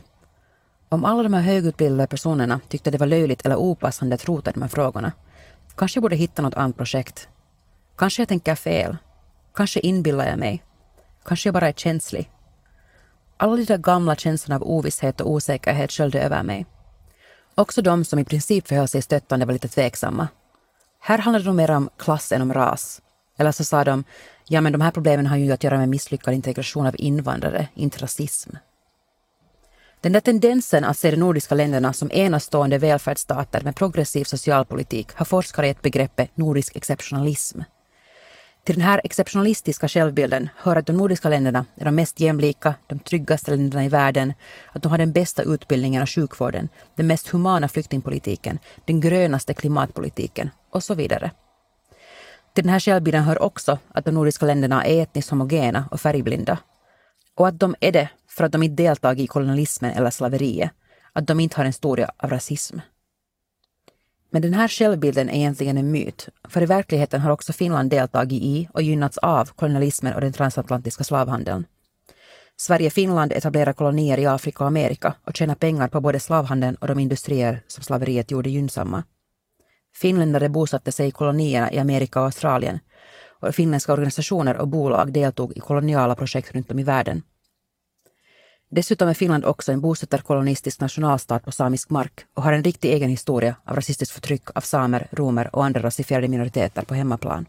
Om 0.89 1.05
alla 1.05 1.23
de 1.23 1.33
här 1.33 1.41
högutbildade 1.41 2.07
personerna 2.07 2.59
tyckte 2.67 2.91
det 2.91 2.97
var 2.97 3.07
löjligt 3.07 3.45
eller 3.45 3.55
opassande 3.55 4.15
att 4.15 4.25
rota 4.25 4.51
de 4.51 4.62
här 4.62 4.69
frågorna, 4.69 5.12
kanske 5.80 5.98
jag 5.98 6.02
borde 6.02 6.15
hitta 6.15 6.42
något 6.42 6.54
annat 6.54 6.78
projekt. 6.78 7.28
Kanske 7.98 8.22
jag 8.22 8.30
tänker 8.30 8.56
fel. 8.56 8.98
Kanske 9.56 9.80
inbillar 9.80 10.28
jag 10.28 10.39
mig. 10.39 10.63
Kanske 11.26 11.48
jag 11.48 11.54
bara 11.54 11.68
är 11.68 11.74
känslig. 11.74 12.30
Alla 13.38 13.56
de 13.56 13.63
där 13.63 13.78
gamla 13.78 14.15
känslorna 14.15 14.56
av 14.56 14.63
ovisshet 14.63 15.22
och 15.22 15.32
osäkerhet 15.32 15.92
sköljde 15.92 16.22
över 16.22 16.44
mig. 16.44 16.65
Också 17.56 17.82
de 17.82 18.06
som 18.06 18.20
i 18.20 18.26
princip 18.26 18.68
förhöll 18.68 18.88
sig 18.88 19.02
stöttande 19.02 19.46
var 19.46 19.54
lite 19.54 19.68
tveksamma. 19.68 20.28
Här 21.00 21.18
handlade 21.18 21.46
det 21.46 21.54
mer 21.54 21.72
om 21.72 21.89
klass 21.98 22.32
än 22.32 22.42
om 22.42 22.54
ras. 22.54 23.02
Eller 23.38 23.52
så 23.52 23.63
sa 23.63 23.84
de, 23.84 24.04
Ja, 24.48 24.62
men 24.62 24.72
de 24.72 24.82
här 24.82 24.92
problemen 24.92 25.28
har 25.28 25.38
ju 25.38 25.52
att 25.52 25.63
göra 25.63 25.78
med 25.78 25.89
misslyckad 25.89 26.34
integration 26.34 26.86
av 26.86 26.96
invandrare, 26.98 27.68
inte 27.74 28.04
rasism. 28.04 28.56
Den 30.01 30.12
där 30.12 30.19
tendensen 30.19 30.83
att 30.83 30.97
se 30.97 31.12
de 31.12 31.17
nordiska 31.17 31.55
länderna 31.55 31.93
som 31.93 32.12
enastående 32.12 32.77
välfärdsstater 32.77 33.62
med 33.62 33.75
progressiv 33.75 34.23
socialpolitik 34.23 35.13
har 35.13 35.25
forskare 35.25 35.67
gett 35.67 35.81
begreppet 35.81 36.38
nordisk 36.38 36.75
exceptionalism. 36.75 37.62
Till 38.63 38.75
den 38.75 38.85
här 38.85 39.01
exceptionalistiska 39.03 39.88
självbilden 39.88 40.49
hör 40.55 40.75
att 40.75 40.85
de 40.85 40.93
nordiska 40.93 41.29
länderna 41.29 41.65
är 41.75 41.85
de 41.85 41.95
mest 41.95 42.19
jämlika, 42.19 42.73
de 42.88 42.99
tryggaste 42.99 43.51
länderna 43.51 43.85
i 43.85 43.89
världen, 43.89 44.33
att 44.71 44.83
de 44.83 44.89
har 44.89 44.97
den 44.97 45.12
bästa 45.12 45.43
utbildningen 45.43 46.01
och 46.01 46.09
sjukvården, 46.09 46.69
den 46.95 47.07
mest 47.07 47.27
humana 47.27 47.67
flyktingpolitiken, 47.67 48.59
den 48.85 49.01
grönaste 49.01 49.53
klimatpolitiken 49.53 50.49
och 50.69 50.83
så 50.83 50.93
vidare. 50.93 51.31
Till 52.53 52.63
den 52.63 52.73
här 52.73 52.79
självbilden 52.79 53.23
hör 53.23 53.41
också 53.41 53.79
att 53.93 54.05
de 54.05 54.12
nordiska 54.12 54.45
länderna 54.45 54.85
är 54.85 55.01
etniskt 55.01 55.29
homogena 55.29 55.85
och 55.91 56.01
färgblinda. 56.01 56.57
Och 57.39 57.47
att 57.47 57.60
de 57.60 57.75
är 57.80 57.91
det 57.91 58.10
för 58.28 58.43
att 58.43 58.52
de 58.52 58.63
inte 58.63 58.84
deltagit 58.84 59.23
i 59.23 59.28
kolonialismen 59.28 59.91
eller 59.91 60.10
slaveriet, 60.10 60.71
att 61.13 61.28
de 61.28 61.39
inte 61.39 61.56
har 61.56 61.63
en 61.63 61.69
historia 61.69 62.12
av 62.17 62.30
rasism. 62.30 62.78
Men 64.30 64.41
den 64.41 64.54
här 64.54 64.67
självbilden 64.67 65.30
är 65.30 65.36
egentligen 65.36 65.78
en 65.78 65.91
myt, 65.91 66.30
för 66.49 66.62
i 66.62 66.65
verkligheten 66.65 67.21
har 67.21 67.32
också 67.32 67.54
Finland 67.54 67.89
deltagit 67.89 68.43
i 68.43 68.69
och 68.73 68.82
gynnats 68.82 69.17
av 69.17 69.45
kolonialismen 69.45 70.13
och 70.13 70.21
den 70.21 70.34
transatlantiska 70.34 71.04
slavhandeln. 71.04 71.65
Sverige-Finland 72.58 73.34
etablerar 73.34 73.73
kolonier 73.73 74.17
i 74.17 74.25
Afrika 74.25 74.63
och 74.63 74.67
Amerika 74.67 75.13
och 75.23 75.36
tjänar 75.36 75.56
pengar 75.56 75.88
på 75.88 76.02
både 76.02 76.19
slavhandeln 76.19 76.75
och 76.75 76.88
de 76.88 76.99
industrier 76.99 77.63
som 77.67 77.84
slaveriet 77.84 78.32
gjorde 78.32 78.49
gynnsamma. 78.49 79.04
Finländare 79.95 80.49
bosatte 80.49 80.91
sig 80.91 81.08
i 81.08 81.12
kolonierna 81.12 81.71
i 81.71 81.80
Amerika 81.80 82.19
och 82.19 82.25
Australien 82.25 82.80
finländska 83.52 83.93
organisationer 83.93 84.58
och 84.58 84.67
bolag 84.67 85.13
deltog 85.13 85.58
i 85.58 85.60
koloniala 85.60 86.15
projekt 86.15 86.56
runt 86.56 86.71
om 86.71 86.80
i 86.80 86.84
världen. 86.84 87.21
Dessutom 88.71 89.10
är 89.10 89.13
Finland 89.13 89.45
också 89.45 89.71
en 89.71 89.82
bosättarkolonistisk 89.82 90.80
nationalstat 90.80 91.45
på 91.45 91.52
samisk 91.52 91.89
mark 91.89 92.25
och 92.34 92.43
har 92.43 92.54
en 92.54 92.63
riktig 92.63 92.93
egen 92.93 93.10
historia 93.10 93.56
av 93.65 93.75
rasistiskt 93.75 94.13
förtryck 94.13 94.43
av 94.56 94.62
samer, 94.62 95.08
romer 95.12 95.56
och 95.56 95.65
andra 95.65 95.82
rasifierade 95.82 96.28
minoriteter 96.28 96.82
på 96.82 96.93
hemmaplan. 96.93 97.45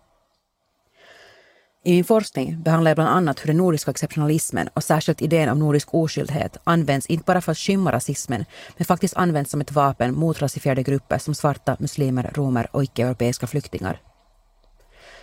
I 1.85 1.93
min 1.93 2.05
forskning 2.05 2.63
behandlar 2.63 2.91
jag 2.91 2.97
bland 2.97 3.11
annat 3.11 3.41
hur 3.41 3.47
den 3.47 3.57
nordiska 3.57 3.91
exceptionalismen 3.91 4.69
och 4.75 4.85
särskilt 4.85 5.23
idén 5.23 5.49
om 5.49 5.59
nordisk 5.59 5.95
oskyldighet 5.95 6.57
används 6.65 7.07
inte 7.07 7.25
bara 7.25 7.41
för 7.41 7.53
att 7.53 7.59
skymma 7.59 7.93
rasismen, 7.93 8.45
men 8.77 8.85
faktiskt 8.85 9.17
används 9.17 9.51
som 9.51 9.61
ett 9.61 9.73
vapen 9.73 10.15
mot 10.15 10.43
rasifierade 10.43 10.83
grupper 10.83 11.19
som 11.19 11.35
svarta, 11.35 11.77
muslimer, 11.79 12.31
romer 12.35 12.69
och 12.73 12.85
icke-europeiska 12.85 13.47
flyktingar. 13.47 14.01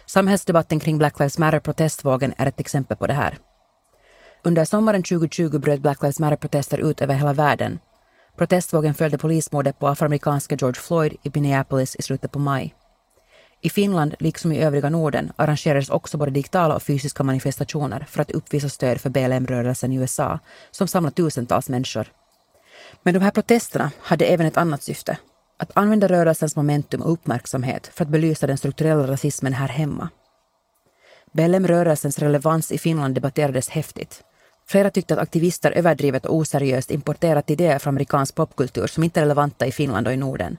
Samhällsdebatten 0.10 0.80
kring 0.80 0.98
Black 0.98 1.20
Lives 1.20 1.38
Matter-protestvågen 1.38 2.34
är 2.38 2.46
ett 2.46 2.60
exempel 2.60 2.98
på 2.98 3.08
det 3.08 3.14
här. 3.14 3.38
Under 4.44 4.66
sommaren 4.66 5.04
2020 5.04 5.60
bröt 5.60 5.82
Black 5.82 6.02
Lives 6.02 6.20
Matter-protester 6.20 6.78
ut 6.78 7.02
över 7.02 7.16
hela 7.16 7.34
världen. 7.34 7.80
Protestvågen 8.38 8.94
följde 8.94 9.18
polismordet 9.18 9.80
på 9.80 9.88
afroamerikanska 9.88 10.56
George 10.56 10.82
Floyd 10.82 11.16
i 11.24 11.32
Minneapolis 11.34 11.96
i 11.96 12.02
slutet 12.02 12.32
på 12.32 12.40
maj. 12.40 12.76
I 13.62 13.70
Finland, 13.70 14.16
liksom 14.20 14.52
i 14.52 14.64
övriga 14.64 14.90
Norden, 14.90 15.32
arrangerades 15.36 15.90
också 15.90 16.18
både 16.18 16.32
digitala 16.32 16.76
och 16.76 16.84
fysiska 16.84 17.24
manifestationer 17.24 18.06
för 18.10 18.22
att 18.22 18.32
uppvisa 18.32 18.70
stöd 18.70 19.02
för 19.02 19.10
BLM-rörelsen 19.10 19.92
i 19.94 19.96
USA, 19.96 20.40
som 20.72 20.88
samlat 20.88 21.16
tusentals 21.16 21.70
människor. 21.70 22.08
Men 23.04 23.14
de 23.14 23.20
här 23.20 23.32
protesterna 23.32 23.92
hade 24.02 24.26
även 24.26 24.48
ett 24.48 24.58
annat 24.58 24.84
syfte. 24.84 25.18
Att 25.58 25.72
använda 25.74 26.08
rörelsens 26.08 26.56
momentum 26.56 27.02
och 27.02 27.12
uppmärksamhet 27.12 27.88
för 27.94 28.06
att 28.06 28.10
belysa 28.10 28.48
den 28.48 28.58
strukturella 28.58 29.08
rasismen 29.08 29.54
här 29.54 29.68
hemma. 29.68 30.10
BLM-rörelsens 31.32 32.20
relevans 32.20 32.72
i 32.72 32.78
Finland 32.78 33.16
debatterades 33.16 33.70
häftigt. 33.70 34.24
Flera 34.68 34.90
tyckte 34.90 35.14
att 35.14 35.20
aktivister 35.20 35.72
överdrivet 35.72 36.26
och 36.26 36.36
oseriöst 36.36 36.92
importerat 36.92 37.50
idéer 37.50 37.80
från 37.80 37.92
amerikansk 37.92 38.36
popkultur 38.36 38.88
som 38.88 39.04
inte 39.04 39.20
är 39.20 39.22
relevanta 39.22 39.66
i 39.66 39.72
Finland 39.72 40.08
och 40.08 40.14
i 40.14 40.18
Norden. 40.18 40.58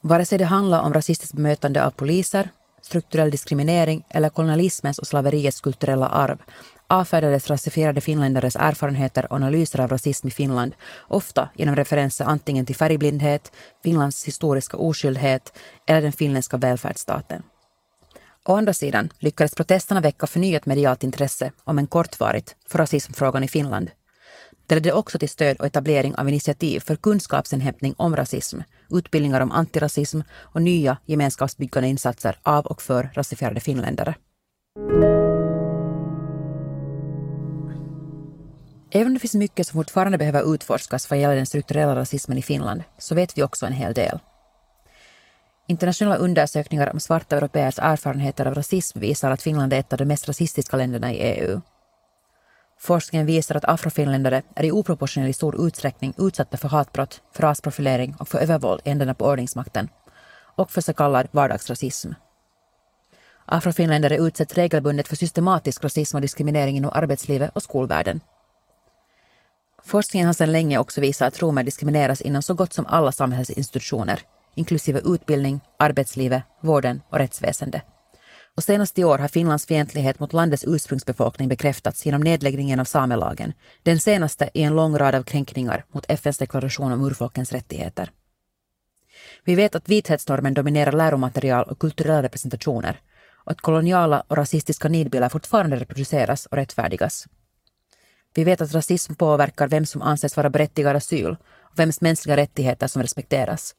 Vare 0.00 0.24
sig 0.24 0.38
det 0.38 0.44
handlar 0.44 0.82
om 0.82 0.94
rasistiskt 0.94 1.34
bemötande 1.34 1.84
av 1.84 1.90
poliser, 1.90 2.48
strukturell 2.82 3.30
diskriminering 3.30 4.04
eller 4.08 4.28
kolonialismens 4.28 4.98
och 4.98 5.06
slaveriets 5.06 5.60
kulturella 5.60 6.08
arv 6.08 6.38
avfärdades 6.90 7.50
rasifierade 7.50 8.00
finländares 8.00 8.56
erfarenheter 8.56 9.26
och 9.30 9.36
analyser 9.36 9.80
av 9.80 9.88
rasism 9.88 10.28
i 10.28 10.30
Finland, 10.30 10.74
ofta 11.08 11.48
genom 11.54 11.76
referenser 11.76 12.24
antingen 12.24 12.66
till 12.66 12.76
färgblindhet, 12.76 13.52
Finlands 13.82 14.24
historiska 14.24 14.76
oskyldighet 14.76 15.58
eller 15.86 16.02
den 16.02 16.12
finländska 16.12 16.56
välfärdsstaten. 16.56 17.42
Å 18.44 18.56
andra 18.56 18.72
sidan 18.72 19.12
lyckades 19.18 19.54
protesterna 19.54 20.00
väcka 20.00 20.26
förnyat 20.26 20.66
medialt 20.66 21.04
intresse, 21.04 21.52
om 21.64 21.78
än 21.78 21.86
kortvarigt, 21.86 22.56
för 22.68 22.78
rasismfrågan 22.78 23.44
i 23.44 23.48
Finland. 23.48 23.90
Det 24.66 24.74
ledde 24.74 24.92
också 24.92 25.18
till 25.18 25.28
stöd 25.28 25.56
och 25.56 25.66
etablering 25.66 26.14
av 26.14 26.28
initiativ 26.28 26.80
för 26.80 26.96
kunskapsinhämtning 26.96 27.94
om 27.96 28.16
rasism, 28.16 28.60
utbildningar 28.90 29.40
om 29.40 29.52
antirasism 29.52 30.20
och 30.32 30.62
nya 30.62 30.96
gemenskapsbyggande 31.06 31.88
insatser 31.88 32.38
av 32.42 32.66
och 32.66 32.82
för 32.82 33.10
rasifierade 33.14 33.60
finländare. 33.60 34.14
Även 38.92 39.06
om 39.06 39.14
det 39.14 39.20
finns 39.20 39.34
mycket 39.34 39.66
som 39.66 39.74
fortfarande 39.74 40.18
behöver 40.18 40.54
utforskas 40.54 41.10
vad 41.10 41.18
gäller 41.18 41.36
den 41.36 41.46
strukturella 41.46 41.96
rasismen 41.96 42.38
i 42.38 42.42
Finland, 42.42 42.82
så 42.98 43.14
vet 43.14 43.38
vi 43.38 43.42
också 43.42 43.66
en 43.66 43.72
hel 43.72 43.94
del. 43.94 44.18
Internationella 45.66 46.16
undersökningar 46.16 46.92
om 46.92 47.00
svarta 47.00 47.36
europeers 47.36 47.78
erfarenheter 47.78 48.46
av 48.46 48.54
rasism 48.54 49.00
visar 49.00 49.30
att 49.30 49.42
Finland 49.42 49.72
är 49.72 49.78
ett 49.78 49.92
av 49.92 49.98
de 49.98 50.04
mest 50.04 50.28
rasistiska 50.28 50.76
länderna 50.76 51.12
i 51.12 51.16
EU. 51.16 51.60
Forskningen 52.78 53.26
visar 53.26 53.54
att 53.54 53.64
afrofinländare 53.64 54.42
är 54.54 54.64
i 54.64 54.72
oproportionerligt 54.72 55.36
stor 55.36 55.66
utsträckning 55.66 56.14
utsatta 56.18 56.56
för 56.56 56.68
hatbrott, 56.68 57.22
för 57.32 57.42
rasprofilering 57.42 58.16
och 58.18 58.28
för 58.28 58.38
övervåld 58.38 58.80
i 58.84 58.90
ändarna 58.90 59.14
på 59.14 59.26
ordningsmakten 59.26 59.88
och 60.56 60.70
för 60.70 60.80
så 60.80 60.92
kallad 60.92 61.28
vardagsrasism. 61.30 62.12
Afrofinländare 63.44 64.16
utsätts 64.16 64.54
regelbundet 64.54 65.08
för 65.08 65.16
systematisk 65.16 65.84
rasism 65.84 66.16
och 66.16 66.20
diskriminering 66.20 66.76
inom 66.76 66.90
arbetslivet 66.94 67.50
och 67.54 67.62
skolvärlden. 67.62 68.20
Forskningen 69.84 70.26
har 70.26 70.34
sedan 70.34 70.52
länge 70.52 70.78
också 70.78 71.00
visat 71.00 71.28
att 71.28 71.42
romer 71.42 71.64
diskrimineras 71.64 72.20
inom 72.20 72.42
så 72.42 72.54
gott 72.54 72.72
som 72.72 72.86
alla 72.86 73.12
samhällsinstitutioner 73.12 74.20
inklusive 74.54 75.00
utbildning, 75.04 75.60
arbetslivet, 75.78 76.42
vården 76.60 77.02
och 77.10 77.18
rättsväsende. 77.18 77.82
Och 78.56 78.64
senast 78.64 78.98
i 78.98 79.04
år 79.04 79.18
har 79.18 79.28
Finlands 79.28 79.66
fientlighet 79.66 80.20
mot 80.20 80.32
landets 80.32 80.64
ursprungsbefolkning 80.66 81.48
bekräftats 81.48 82.06
genom 82.06 82.20
nedläggningen 82.20 82.80
av 82.80 82.84
samelagen, 82.84 83.52
den 83.82 84.00
senaste 84.00 84.50
i 84.54 84.62
en 84.62 84.76
lång 84.76 84.98
rad 84.98 85.14
av 85.14 85.22
kränkningar 85.22 85.84
mot 85.92 86.10
FNs 86.10 86.38
deklaration 86.38 86.92
om 86.92 87.06
urfolkens 87.06 87.52
rättigheter. 87.52 88.10
Vi 89.44 89.54
vet 89.54 89.74
att 89.74 89.88
vithetsnormen 89.88 90.54
dominerar 90.54 90.92
läromaterial 90.92 91.64
och 91.64 91.78
kulturella 91.78 92.22
representationer 92.22 93.00
och 93.44 93.52
att 93.52 93.60
koloniala 93.60 94.22
och 94.28 94.36
rasistiska 94.36 94.88
nidbilder 94.88 95.28
fortfarande 95.28 95.76
reproduceras 95.76 96.46
och 96.46 96.56
rättfärdigas. 96.56 97.26
Vi 98.34 98.44
vet 98.44 98.60
att 98.60 98.74
rasism 98.74 99.14
påverkar 99.14 99.68
vem 99.68 99.86
som 99.86 100.02
anses 100.02 100.36
vara 100.36 100.50
berättigad 100.50 100.96
asyl 100.96 101.36
och 101.60 101.78
vems 101.78 102.00
mänskliga 102.00 102.36
rättigheter 102.36 102.86
som 102.86 103.02
respekteras. 103.02 103.74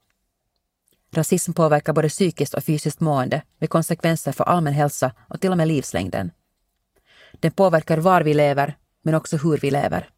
Rasism 1.13 1.53
påverkar 1.53 1.93
både 1.93 2.09
psykiskt 2.09 2.53
och 2.53 2.63
fysiskt 2.63 2.99
mående 2.99 3.41
med 3.59 3.69
konsekvenser 3.69 4.31
för 4.31 4.43
allmän 4.43 4.73
hälsa 4.73 5.11
och 5.29 5.41
till 5.41 5.51
och 5.51 5.57
med 5.57 5.67
livslängden. 5.67 6.31
Den 7.33 7.51
påverkar 7.51 7.97
var 7.97 8.21
vi 8.21 8.33
lever, 8.33 8.77
men 9.01 9.15
också 9.15 9.37
hur 9.37 9.57
vi 9.57 9.71
lever. 9.71 10.09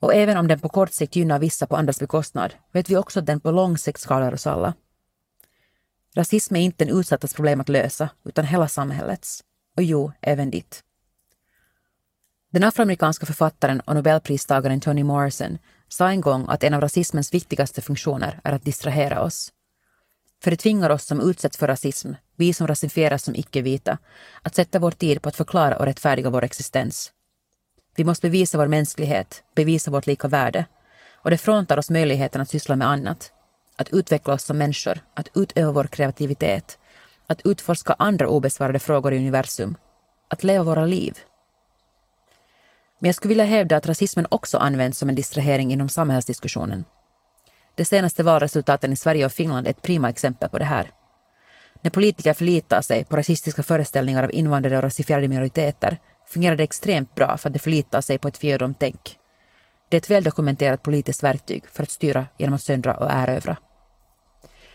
Och 0.00 0.14
även 0.14 0.36
om 0.36 0.48
den 0.48 0.60
på 0.60 0.68
kort 0.68 0.92
sikt 0.92 1.16
gynnar 1.16 1.38
vissa 1.38 1.66
på 1.66 1.76
andras 1.76 2.00
bekostnad, 2.00 2.54
vet 2.72 2.90
vi 2.90 2.96
också 2.96 3.20
att 3.20 3.26
den 3.26 3.40
på 3.40 3.50
lång 3.50 3.78
sikt 3.78 4.00
skadar 4.00 4.34
oss 4.34 4.46
alla. 4.46 4.74
Rasism 6.14 6.56
är 6.56 6.60
inte 6.60 6.84
en 6.84 6.98
utsattas 6.98 7.34
problem 7.34 7.60
att 7.60 7.68
lösa, 7.68 8.08
utan 8.24 8.44
hela 8.44 8.68
samhällets. 8.68 9.44
Och 9.76 9.82
jo, 9.82 10.12
även 10.20 10.50
ditt. 10.50 10.82
Den 12.54 12.64
afroamerikanska 12.64 13.26
författaren 13.26 13.80
och 13.80 13.94
nobelpristagaren 13.94 14.80
Toni 14.80 15.04
Morrison 15.04 15.58
sa 15.88 16.08
en 16.08 16.20
gång 16.20 16.46
att 16.48 16.64
en 16.64 16.74
av 16.74 16.80
rasismens 16.80 17.34
viktigaste 17.34 17.82
funktioner 17.82 18.40
är 18.44 18.52
att 18.52 18.64
distrahera 18.64 19.22
oss. 19.22 19.52
För 20.42 20.50
det 20.50 20.56
tvingar 20.56 20.90
oss 20.90 21.04
som 21.04 21.20
utsätts 21.20 21.56
för 21.56 21.66
rasism, 21.66 22.12
vi 22.36 22.54
som 22.54 22.66
rasifieras 22.66 23.22
som 23.22 23.34
icke-vita, 23.34 23.98
att 24.42 24.54
sätta 24.54 24.78
vår 24.78 24.90
tid 24.90 25.22
på 25.22 25.28
att 25.28 25.36
förklara 25.36 25.76
och 25.76 25.84
rättfärdiga 25.84 26.30
vår 26.30 26.44
existens. 26.44 27.12
Vi 27.96 28.04
måste 28.04 28.26
bevisa 28.26 28.58
vår 28.58 28.68
mänsklighet, 28.68 29.42
bevisa 29.54 29.90
vårt 29.90 30.06
lika 30.06 30.28
värde. 30.28 30.64
Och 31.12 31.30
det 31.30 31.38
fråntar 31.38 31.78
oss 31.78 31.90
möjligheten 31.90 32.40
att 32.40 32.50
syssla 32.50 32.76
med 32.76 32.88
annat. 32.88 33.32
Att 33.76 33.92
utveckla 33.92 34.34
oss 34.34 34.44
som 34.44 34.58
människor, 34.58 35.00
att 35.14 35.28
utöva 35.34 35.72
vår 35.72 35.84
kreativitet, 35.84 36.78
att 37.26 37.40
utforska 37.44 37.96
andra 37.98 38.28
obesvarade 38.28 38.78
frågor 38.78 39.12
i 39.12 39.18
universum, 39.18 39.76
att 40.28 40.44
leva 40.44 40.64
våra 40.64 40.86
liv. 40.86 41.18
Men 42.98 43.08
jag 43.08 43.14
skulle 43.14 43.28
vilja 43.28 43.44
hävda 43.44 43.76
att 43.76 43.86
rasismen 43.86 44.26
också 44.28 44.58
används 44.58 44.98
som 44.98 45.08
en 45.08 45.14
distrahering 45.14 45.72
inom 45.72 45.88
samhällsdiskussionen. 45.88 46.84
De 47.74 47.84
senaste 47.84 48.22
valresultaten 48.22 48.92
i 48.92 48.96
Sverige 48.96 49.26
och 49.26 49.32
Finland 49.32 49.66
är 49.66 49.70
ett 49.70 49.82
prima 49.82 50.10
exempel 50.10 50.48
på 50.48 50.58
det 50.58 50.64
här. 50.64 50.90
När 51.82 51.90
politiker 51.90 52.34
förlitar 52.34 52.82
sig 52.82 53.04
på 53.04 53.16
rasistiska 53.16 53.62
föreställningar 53.62 54.22
av 54.22 54.32
invandrare 54.32 54.76
och 54.76 54.82
rasifierade 54.82 55.28
minoriteter 55.28 55.98
fungerar 56.26 56.56
det 56.56 56.64
extremt 56.64 57.14
bra 57.14 57.36
för 57.36 57.48
att 57.48 57.52
de 57.52 57.58
förlitar 57.58 58.00
sig 58.00 58.18
på 58.18 58.28
ett 58.28 58.40
tänk. 58.78 59.18
Det 59.88 59.96
är 59.96 59.98
ett 59.98 60.10
väldokumenterat 60.10 60.82
politiskt 60.82 61.22
verktyg 61.22 61.64
för 61.68 61.82
att 61.82 61.90
styra 61.90 62.26
genom 62.38 62.54
att 62.54 62.62
söndra 62.62 62.94
och 62.94 63.10
erövra. 63.10 63.56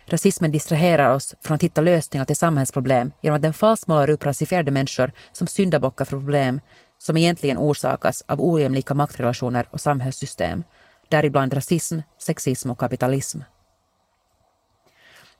Rasismen 0.05 0.51
distraherar 0.51 1.15
oss 1.15 1.35
från 1.41 1.55
att 1.55 1.63
hitta 1.63 1.81
lösningar 1.81 2.25
till 2.25 2.35
samhällsproblem 2.35 3.11
genom 3.21 3.35
att 3.35 3.41
den 3.41 3.53
falskmålar 3.53 4.09
upp 4.09 4.25
rasifierade 4.25 4.71
människor 4.71 5.11
som 5.31 5.47
syndabockar 5.47 6.05
för 6.05 6.17
problem 6.17 6.61
som 6.99 7.17
egentligen 7.17 7.57
orsakas 7.57 8.23
av 8.27 8.41
ojämlika 8.41 8.93
maktrelationer 8.93 9.67
och 9.71 9.81
samhällssystem, 9.81 10.63
däribland 11.09 11.53
rasism, 11.53 11.99
sexism 12.17 12.71
och 12.71 12.79
kapitalism. 12.79 13.39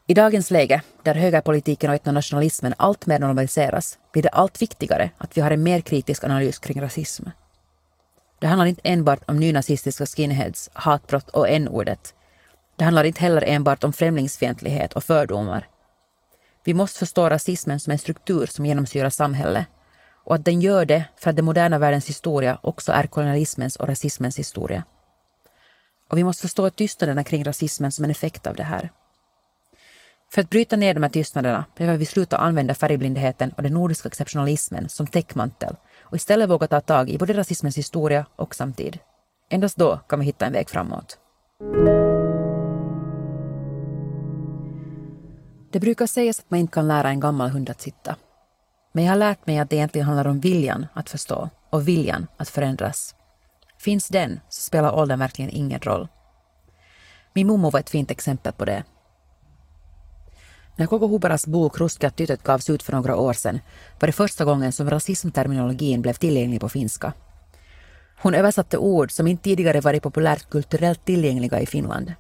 I 0.08 0.14
dagens 0.14 0.52
läge, 0.52 0.82
där 1.04 1.16
högerpolitiken 1.16 1.90
och 1.90 1.96
etnonationalismen 1.96 2.74
alltmer 2.78 3.20
normaliseras, 3.20 3.98
blir 4.12 4.24
det 4.24 4.30
allt 4.30 4.62
viktigare 4.62 5.10
att 5.18 5.38
vi 5.38 5.42
har 5.42 5.52
en 5.52 5.64
mer 5.64 5.82
kritisk 5.82 6.24
analys 6.24 6.60
kring 6.60 6.82
rasism. 6.82 7.26
Det 8.40 8.48
handlar 8.48 8.66
inte 8.66 8.82
enbart 8.84 9.30
om 9.30 9.38
nynazistiska 9.40 10.06
skinheads, 10.06 10.70
hatbrott 10.74 11.30
och 11.30 11.50
n-ordet. 11.50 12.14
Det 12.76 12.84
handlar 12.84 13.04
inte 13.04 13.22
heller 13.22 13.44
enbart 13.48 13.84
om 13.84 13.94
främlingsfientlighet 13.94 14.94
och 14.94 15.04
fördomar. 15.04 15.68
Vi 16.64 16.74
måste 16.74 17.00
förstå 17.00 17.30
rasismen 17.30 17.80
som 17.80 17.92
en 17.92 18.00
struktur 18.00 18.46
som 18.46 18.66
genomsyrar 18.66 19.10
samhället 19.10 19.68
och 20.30 20.36
att 20.36 20.46
den 20.46 20.62
gör 20.62 20.86
det 20.86 21.06
för 21.16 21.30
att 21.30 21.36
den 21.36 21.46
moderna 21.46 21.80
världens 21.80 22.10
historia 22.10 22.60
också 22.62 22.92
är 22.92 23.08
kolonialismens 23.08 23.76
och 23.76 23.88
rasismens 23.88 24.40
historia. 24.40 24.84
Och 26.10 26.18
vi 26.18 26.24
måste 26.24 26.42
förstå 26.42 26.70
tystnaderna 26.70 27.24
kring 27.24 27.44
rasismen 27.44 27.92
som 27.92 28.06
en 28.06 28.12
effekt 28.12 28.48
av 28.48 28.56
det 28.56 28.64
här. 28.64 28.90
För 30.32 30.42
att 30.42 30.50
bryta 30.50 30.76
ner 30.76 30.94
de 30.94 31.04
här 31.04 31.10
tystnaderna 31.10 31.66
behöver 31.78 31.98
vi 31.98 32.06
sluta 32.06 32.38
använda 32.38 32.74
färgblindheten 32.74 33.52
och 33.58 33.64
den 33.64 33.74
nordiska 33.74 34.08
exceptionalismen 34.08 34.90
som 34.90 35.08
täckmantel 35.08 35.76
och 36.00 36.16
istället 36.16 36.50
våga 36.50 36.68
ta 36.68 36.82
tag 36.82 37.10
i 37.10 37.18
både 37.18 37.34
rasismens 37.34 37.78
historia 37.78 38.26
och 38.36 38.56
samtid. 38.56 39.00
Endast 39.50 39.78
då 39.78 39.98
kan 40.10 40.20
vi 40.20 40.26
hitta 40.26 40.46
en 40.46 40.54
väg 40.54 40.70
framåt. 40.70 41.18
Det 45.72 45.80
brukar 45.80 46.08
sägas 46.08 46.40
att 46.40 46.52
man 46.52 46.60
inte 46.60 46.74
kan 46.74 46.88
lära 46.88 47.10
en 47.10 47.20
gammal 47.20 47.50
hund 47.50 47.70
att 47.70 47.82
sitta. 47.82 48.16
Men 48.92 49.04
jag 49.04 49.12
har 49.12 49.18
lärt 49.18 49.48
mig 49.48 49.60
att 49.60 49.70
det 49.70 49.76
egentligen 49.76 50.08
handlar 50.08 50.28
om 50.28 50.40
viljan 50.40 50.88
att 50.94 51.10
förstå 51.10 51.50
och 51.70 51.88
viljan 51.88 52.28
att 52.38 52.50
förändras. 52.50 53.16
Finns 53.78 54.08
den 54.08 54.40
så 54.50 54.62
spelar 54.62 54.96
åldern 54.96 55.20
verkligen 55.20 55.52
ingen 55.52 55.80
roll. 55.80 56.08
Min 57.34 57.48
mormor 57.48 57.72
var 57.72 57.80
ett 57.80 57.90
fint 57.90 58.12
exempel 58.12 58.54
på 58.54 58.66
det. 58.66 58.84
När 60.76 60.86
Koko 60.86 61.08
Huberas 61.08 61.48
bok 61.48 61.80
Ruskeat 61.80 62.44
gavs 62.44 62.70
ut 62.70 62.84
för 62.84 62.94
några 62.94 63.16
år 63.16 63.34
sedan 63.34 63.60
var 64.00 64.08
det 64.08 64.14
första 64.14 64.46
gången 64.46 64.72
som 64.72 64.90
rasismterminologin 64.90 66.02
blev 66.02 66.14
tillgänglig 66.14 66.62
på 66.62 66.70
finska. 66.70 67.14
Hon 68.22 68.34
översatte 68.34 68.78
ord 68.78 69.12
som 69.12 69.28
inte 69.28 69.44
tidigare 69.44 69.82
varit 69.82 70.04
populärt 70.04 70.50
kulturellt 70.50 71.06
tillgängliga 71.06 71.60
i 71.60 71.66
Finland. 71.66 72.14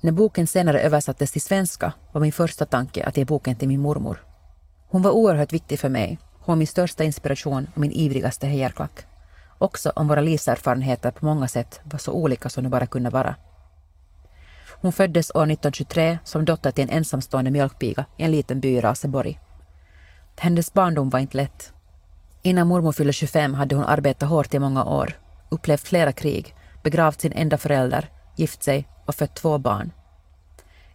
När 0.00 0.12
boken 0.12 0.46
senare 0.46 0.80
översattes 0.80 1.32
till 1.32 1.42
svenska 1.42 1.92
var 2.12 2.20
min 2.20 2.32
första 2.32 2.66
tanke 2.66 3.04
att 3.04 3.16
ge 3.16 3.24
boken 3.24 3.56
till 3.56 3.68
min 3.68 3.80
mormor. 3.80 4.29
Hon 4.90 5.02
var 5.02 5.10
oerhört 5.10 5.52
viktig 5.52 5.80
för 5.80 5.88
mig. 5.88 6.18
Hon 6.32 6.52
var 6.52 6.56
min 6.56 6.66
största 6.66 7.04
inspiration 7.04 7.66
och 7.74 7.80
min 7.80 7.92
ivrigaste 7.92 8.46
hejarklack. 8.46 9.06
Också 9.58 9.92
om 9.96 10.08
våra 10.08 10.20
livserfarenheter 10.20 11.10
på 11.10 11.24
många 11.24 11.48
sätt 11.48 11.80
var 11.84 11.98
så 11.98 12.12
olika 12.12 12.48
som 12.48 12.64
de 12.64 12.70
bara 12.70 12.86
kunde 12.86 13.10
vara. 13.10 13.34
Hon 14.80 14.92
föddes 14.92 15.30
år 15.30 15.42
1923 15.42 16.18
som 16.24 16.44
dotter 16.44 16.70
till 16.70 16.84
en 16.84 16.96
ensamstående 16.96 17.50
mjölkpiga 17.50 18.04
i 18.16 18.22
en 18.22 18.30
liten 18.30 18.60
by 18.60 18.68
i 18.68 18.80
Raseborg. 18.80 19.40
Hennes 20.38 20.72
barndom 20.72 21.10
var 21.10 21.18
inte 21.18 21.36
lätt. 21.36 21.72
Innan 22.42 22.66
mormor 22.66 22.92
fyllde 22.92 23.12
25 23.12 23.54
hade 23.54 23.74
hon 23.74 23.84
arbetat 23.84 24.28
hårt 24.28 24.54
i 24.54 24.58
många 24.58 24.84
år, 24.84 25.18
upplevt 25.48 25.80
flera 25.88 26.12
krig, 26.12 26.54
begravt 26.82 27.20
sin 27.20 27.32
enda 27.32 27.58
förälder, 27.58 28.10
gift 28.36 28.62
sig 28.62 28.88
och 29.06 29.14
fött 29.14 29.34
två 29.34 29.58
barn. 29.58 29.92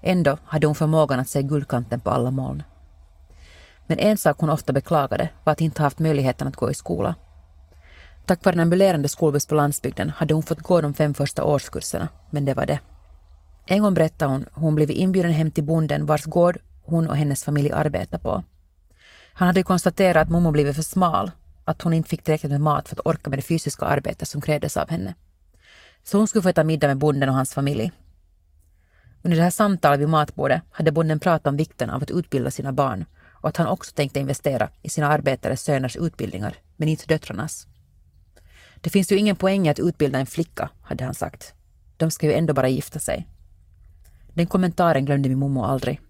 Ändå 0.02 0.38
hade 0.46 0.68
hon 0.68 0.76
förmågan 0.76 1.20
att 1.20 1.30
se 1.30 1.42
guldkanten 1.42 2.00
på 2.00 2.10
alla 2.10 2.32
moln. 2.32 2.64
Men 3.88 4.00
en 4.00 4.18
sak 4.18 4.40
hon 4.40 4.50
ofta 4.50 4.74
beklagade 4.74 5.30
var 5.44 5.54
att 5.54 5.62
inte 5.62 5.82
ha 5.82 5.86
haft 5.86 6.00
möjligheten 6.00 6.48
att 6.48 6.56
gå 6.56 6.72
i 6.72 6.74
skola. 6.74 7.16
Tack 8.26 8.46
vare 8.46 8.54
en 8.54 8.60
ambulerande 8.60 9.10
skolbuss 9.10 9.46
på 9.46 9.56
landsbygden 9.56 10.10
hade 10.10 10.34
hon 10.34 10.44
fått 10.44 10.62
gå 10.62 10.82
de 10.82 10.94
fem 10.94 11.14
första 11.14 11.44
årskurserna, 11.44 12.08
men 12.30 12.46
det 12.46 12.54
var 12.54 12.66
det. 12.66 12.80
En 13.66 13.82
gång 13.82 13.94
berättade 13.94 14.32
hon 14.32 14.46
hur 14.56 14.62
hon 14.62 14.76
blivit 14.76 14.98
inbjuden 14.98 15.32
hem 15.32 15.52
till 15.52 15.64
bonden 15.64 16.06
vars 16.06 16.24
gård 16.24 16.58
hon 16.84 17.08
och 17.10 17.18
hennes 17.18 17.44
familj 17.44 17.72
arbetar 17.72 18.18
på. 18.18 18.44
Han 19.34 19.48
hade 19.48 19.64
konstaterat 19.64 20.22
att 20.22 20.30
mormor 20.30 20.52
blivit 20.52 20.76
för 20.76 20.84
smal, 20.84 21.32
att 21.66 21.82
hon 21.82 21.94
inte 21.94 22.10
fick 22.10 22.24
tillräckligt 22.24 22.52
med 22.52 22.62
mat 22.62 22.90
för 22.90 22.96
att 22.96 23.06
orka 23.06 23.30
med 23.30 23.40
det 23.40 23.44
fysiska 23.44 23.86
arbetet 23.86 24.28
som 24.28 24.42
krävdes 24.42 24.78
av 24.78 24.90
henne. 24.90 25.14
Så 26.04 26.18
hon 26.18 26.28
skulle 26.28 26.42
få 26.42 26.50
äta 26.50 26.64
middag 26.64 26.88
med 26.88 26.98
bonden 26.98 27.30
och 27.30 27.36
hans 27.36 27.54
familj. 27.54 27.92
Under 29.24 29.38
det 29.38 29.44
här 29.44 29.50
samtalet 29.50 30.00
vid 30.00 30.10
matbordet 30.10 30.62
hade 30.72 30.92
bonden 30.92 31.20
pratat 31.20 31.48
om 31.48 31.58
vikten 31.58 31.90
av 31.90 32.04
att 32.04 32.12
utbilda 32.12 32.52
sina 32.52 32.74
barn 32.74 33.06
och 33.46 33.50
att 33.50 33.58
han 33.58 33.68
också 33.68 33.92
tänkte 33.96 34.20
investera 34.20 34.70
i 34.82 34.90
sina 34.90 35.08
arbetares 35.08 35.62
söners 35.62 35.96
utbildningar, 35.96 36.56
men 36.76 36.90
inte 36.90 37.06
döttrarnas. 37.06 37.68
Det 38.82 38.90
finns 38.90 39.12
ju 39.12 39.18
ingen 39.18 39.36
poäng 39.36 39.68
i 39.68 39.70
att 39.70 39.80
utbilda 39.80 40.20
en 40.20 40.26
flicka, 40.26 40.70
hade 40.82 41.04
han 41.04 41.14
sagt. 41.14 41.54
De 41.98 42.12
ska 42.12 42.28
ju 42.28 42.34
ändå 42.34 42.54
bara 42.54 42.68
gifta 42.68 43.00
sig. 43.00 43.28
Den 44.34 44.48
kommentaren 44.48 45.06
glömde 45.06 45.30
min 45.30 45.38
mormor 45.38 45.66
aldrig. 45.66 46.02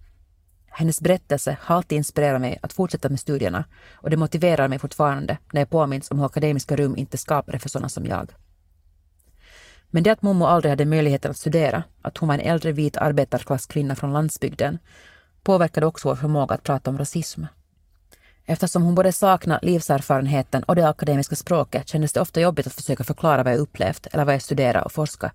Hennes 0.67 1.01
berättelse 1.01 1.57
har 1.61 1.75
alltid 1.75 1.95
inspirerat 1.97 2.41
mig 2.41 2.59
att 2.61 2.73
fortsätta 2.73 3.09
med 3.09 3.19
studierna 3.19 3.65
och 3.93 4.09
det 4.09 4.17
motiverar 4.17 4.67
mig 4.67 4.79
fortfarande 4.79 5.37
när 5.53 5.61
jag 5.61 5.69
påminns 5.69 6.11
om 6.11 6.19
hur 6.19 6.25
akademiska 6.25 6.75
rum 6.75 6.97
inte 6.97 7.17
skapade 7.17 7.59
för 7.59 7.69
sådana 7.69 7.89
som 7.89 8.05
jag. 8.05 8.31
Men 9.89 10.03
det 10.03 10.09
att 10.09 10.21
mormor 10.21 10.47
aldrig 10.47 10.69
hade 10.69 10.85
möjligheten 10.85 11.31
att 11.31 11.37
studera, 11.37 11.83
att 12.01 12.17
hon 12.17 12.27
var 12.27 12.35
en 12.35 12.41
äldre 12.41 12.71
vit 12.71 12.97
arbetarklasskvinna 12.97 13.95
från 13.95 14.13
landsbygden, 14.13 14.79
påverkade 15.45 15.85
också 15.85 16.07
vår 16.07 16.15
förmåga 16.15 16.55
att 16.55 16.63
prata 16.63 16.89
om 16.89 16.97
rasism. 16.97 17.43
Eftersom 18.45 18.83
hon 18.83 18.95
både 18.95 19.11
saknade 19.11 19.65
livserfarenheten 19.65 20.63
och 20.63 20.75
det 20.75 20.89
akademiska 20.89 21.35
språket 21.35 21.87
kändes 21.87 22.13
det 22.13 22.21
ofta 22.21 22.41
jobbigt 22.41 22.67
att 22.67 22.73
försöka 22.73 23.03
förklara 23.03 23.43
vad 23.43 23.53
jag 23.53 23.59
upplevt 23.59 24.07
eller 24.07 24.25
vad 24.25 24.33
jag 24.33 24.41
studerat 24.41 24.85
och 24.85 24.91
forskat. 24.91 25.31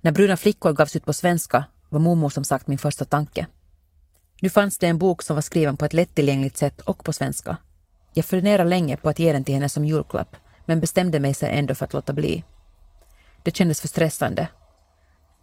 När 0.00 0.12
Bruna 0.12 0.36
flickor 0.36 0.72
gavs 0.72 0.96
ut 0.96 1.04
på 1.04 1.12
svenska 1.12 1.64
var 1.88 2.00
mormor 2.00 2.30
som 2.30 2.44
sagt 2.44 2.66
min 2.66 2.78
första 2.78 3.04
tanke. 3.04 3.46
Nu 4.40 4.48
fanns 4.48 4.78
det 4.78 4.86
en 4.86 4.98
bok 4.98 5.22
som 5.22 5.34
var 5.34 5.42
skriven 5.42 5.76
på 5.76 5.84
ett 5.84 5.92
lättillgängligt 5.92 6.56
sätt 6.56 6.80
och 6.80 7.04
på 7.04 7.12
svenska. 7.12 7.56
Jag 8.14 8.24
funderade 8.24 8.68
länge 8.68 8.96
på 8.96 9.08
att 9.08 9.18
ge 9.18 9.32
den 9.32 9.44
till 9.44 9.54
henne 9.54 9.68
som 9.68 9.84
julklapp, 9.84 10.36
men 10.66 10.80
bestämde 10.80 11.20
mig 11.20 11.34
sen 11.34 11.50
ändå 11.50 11.74
för 11.74 11.84
att 11.84 11.92
låta 11.92 12.12
bli. 12.12 12.44
Det 13.42 13.56
kändes 13.56 13.80
för 13.80 13.88
stressande. 13.88 14.48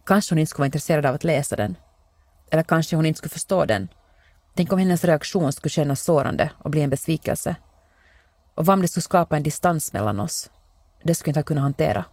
Kanske 0.06 0.34
hon 0.34 0.38
inte 0.38 0.50
skulle 0.50 0.62
vara 0.62 0.66
intresserad 0.66 1.06
av 1.06 1.14
att 1.14 1.24
läsa 1.24 1.56
den. 1.56 1.76
Eller 2.50 2.62
kanske 2.62 2.96
hon 2.96 3.06
inte 3.06 3.18
skulle 3.18 3.30
förstå 3.30 3.64
den. 3.64 3.88
Tänk 4.54 4.72
om 4.72 4.78
hennes 4.78 5.04
reaktion 5.04 5.52
skulle 5.52 5.70
kännas 5.70 6.02
sårande 6.02 6.50
och 6.58 6.70
bli 6.70 6.82
en 6.82 6.90
besvikelse. 6.90 7.56
Och 8.54 8.66
vad 8.66 8.74
om 8.74 8.82
det 8.82 8.88
skulle 8.88 9.02
skapa 9.02 9.36
en 9.36 9.42
distans 9.42 9.92
mellan 9.92 10.20
oss? 10.20 10.50
Det 11.02 11.14
skulle 11.14 11.30
jag 11.30 11.40
inte 11.40 11.46
kunna 11.46 11.60
hantera. 11.60 12.04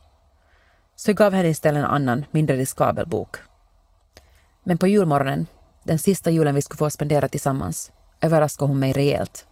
Så 0.95 1.09
jag 1.09 1.17
gav 1.17 1.33
henne 1.33 1.49
istället 1.49 1.79
en 1.79 1.89
annan, 1.89 2.25
mindre 2.31 2.57
riskabel 2.57 3.07
bok. 3.07 3.37
Men 4.63 4.77
på 4.77 4.87
julmorgonen, 4.87 5.47
den 5.83 5.99
sista 5.99 6.31
julen 6.31 6.55
vi 6.55 6.61
skulle 6.61 6.77
få 6.77 6.89
spendera 6.89 7.27
tillsammans, 7.27 7.91
överraskade 8.21 8.71
hon 8.71 8.79
mig 8.79 8.93
rejält. 8.93 9.45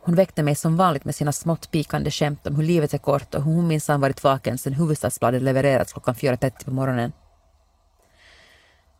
Hon 0.00 0.14
väckte 0.14 0.42
mig 0.42 0.54
som 0.54 0.76
vanligt 0.76 1.04
med 1.04 1.14
sina 1.14 1.32
smått 1.32 1.70
pikande 1.70 2.10
skämt 2.10 2.46
om 2.46 2.56
hur 2.56 2.62
livet 2.62 2.94
är 2.94 2.98
kort 2.98 3.34
och 3.34 3.44
hur 3.44 3.52
hon 3.52 3.68
minsann 3.68 4.00
varit 4.00 4.24
vaken 4.24 4.58
sedan 4.58 4.72
huvudstadsbladet 4.72 5.42
levererats 5.42 5.92
klockan 5.92 6.14
4.30 6.14 6.64
på 6.64 6.70
morgonen. 6.70 7.12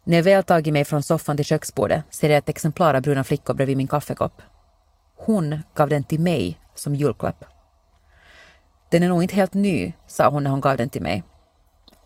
När 0.09 0.17
jag 0.17 0.23
väl 0.23 0.45
tagit 0.45 0.73
mig 0.73 0.85
från 0.85 1.03
soffan 1.03 1.37
till 1.37 1.45
köksbordet 1.45 2.05
ser 2.11 2.31
jag 2.31 2.39
ett 2.39 2.49
exemplar 2.49 2.95
av 2.95 3.03
Bruna 3.03 3.25
flickor 3.25 3.55
bredvid 3.55 3.77
min 3.77 3.89
kaffekopp. 3.89 4.43
Hon 5.17 5.63
gav 5.75 5.89
den 5.89 6.05
till 6.05 6.21
mig 6.21 6.61
som 6.75 6.95
julklapp. 6.95 7.45
Den 8.91 9.03
är 9.03 9.09
nog 9.09 9.23
inte 9.23 9.35
helt 9.35 9.55
ny, 9.55 9.93
sa 10.07 10.31
hon 10.31 10.43
när 10.45 10.51
hon 10.51 10.61
gav 10.61 10.77
den 10.77 10.89
till 10.89 11.03
mig. 11.03 11.23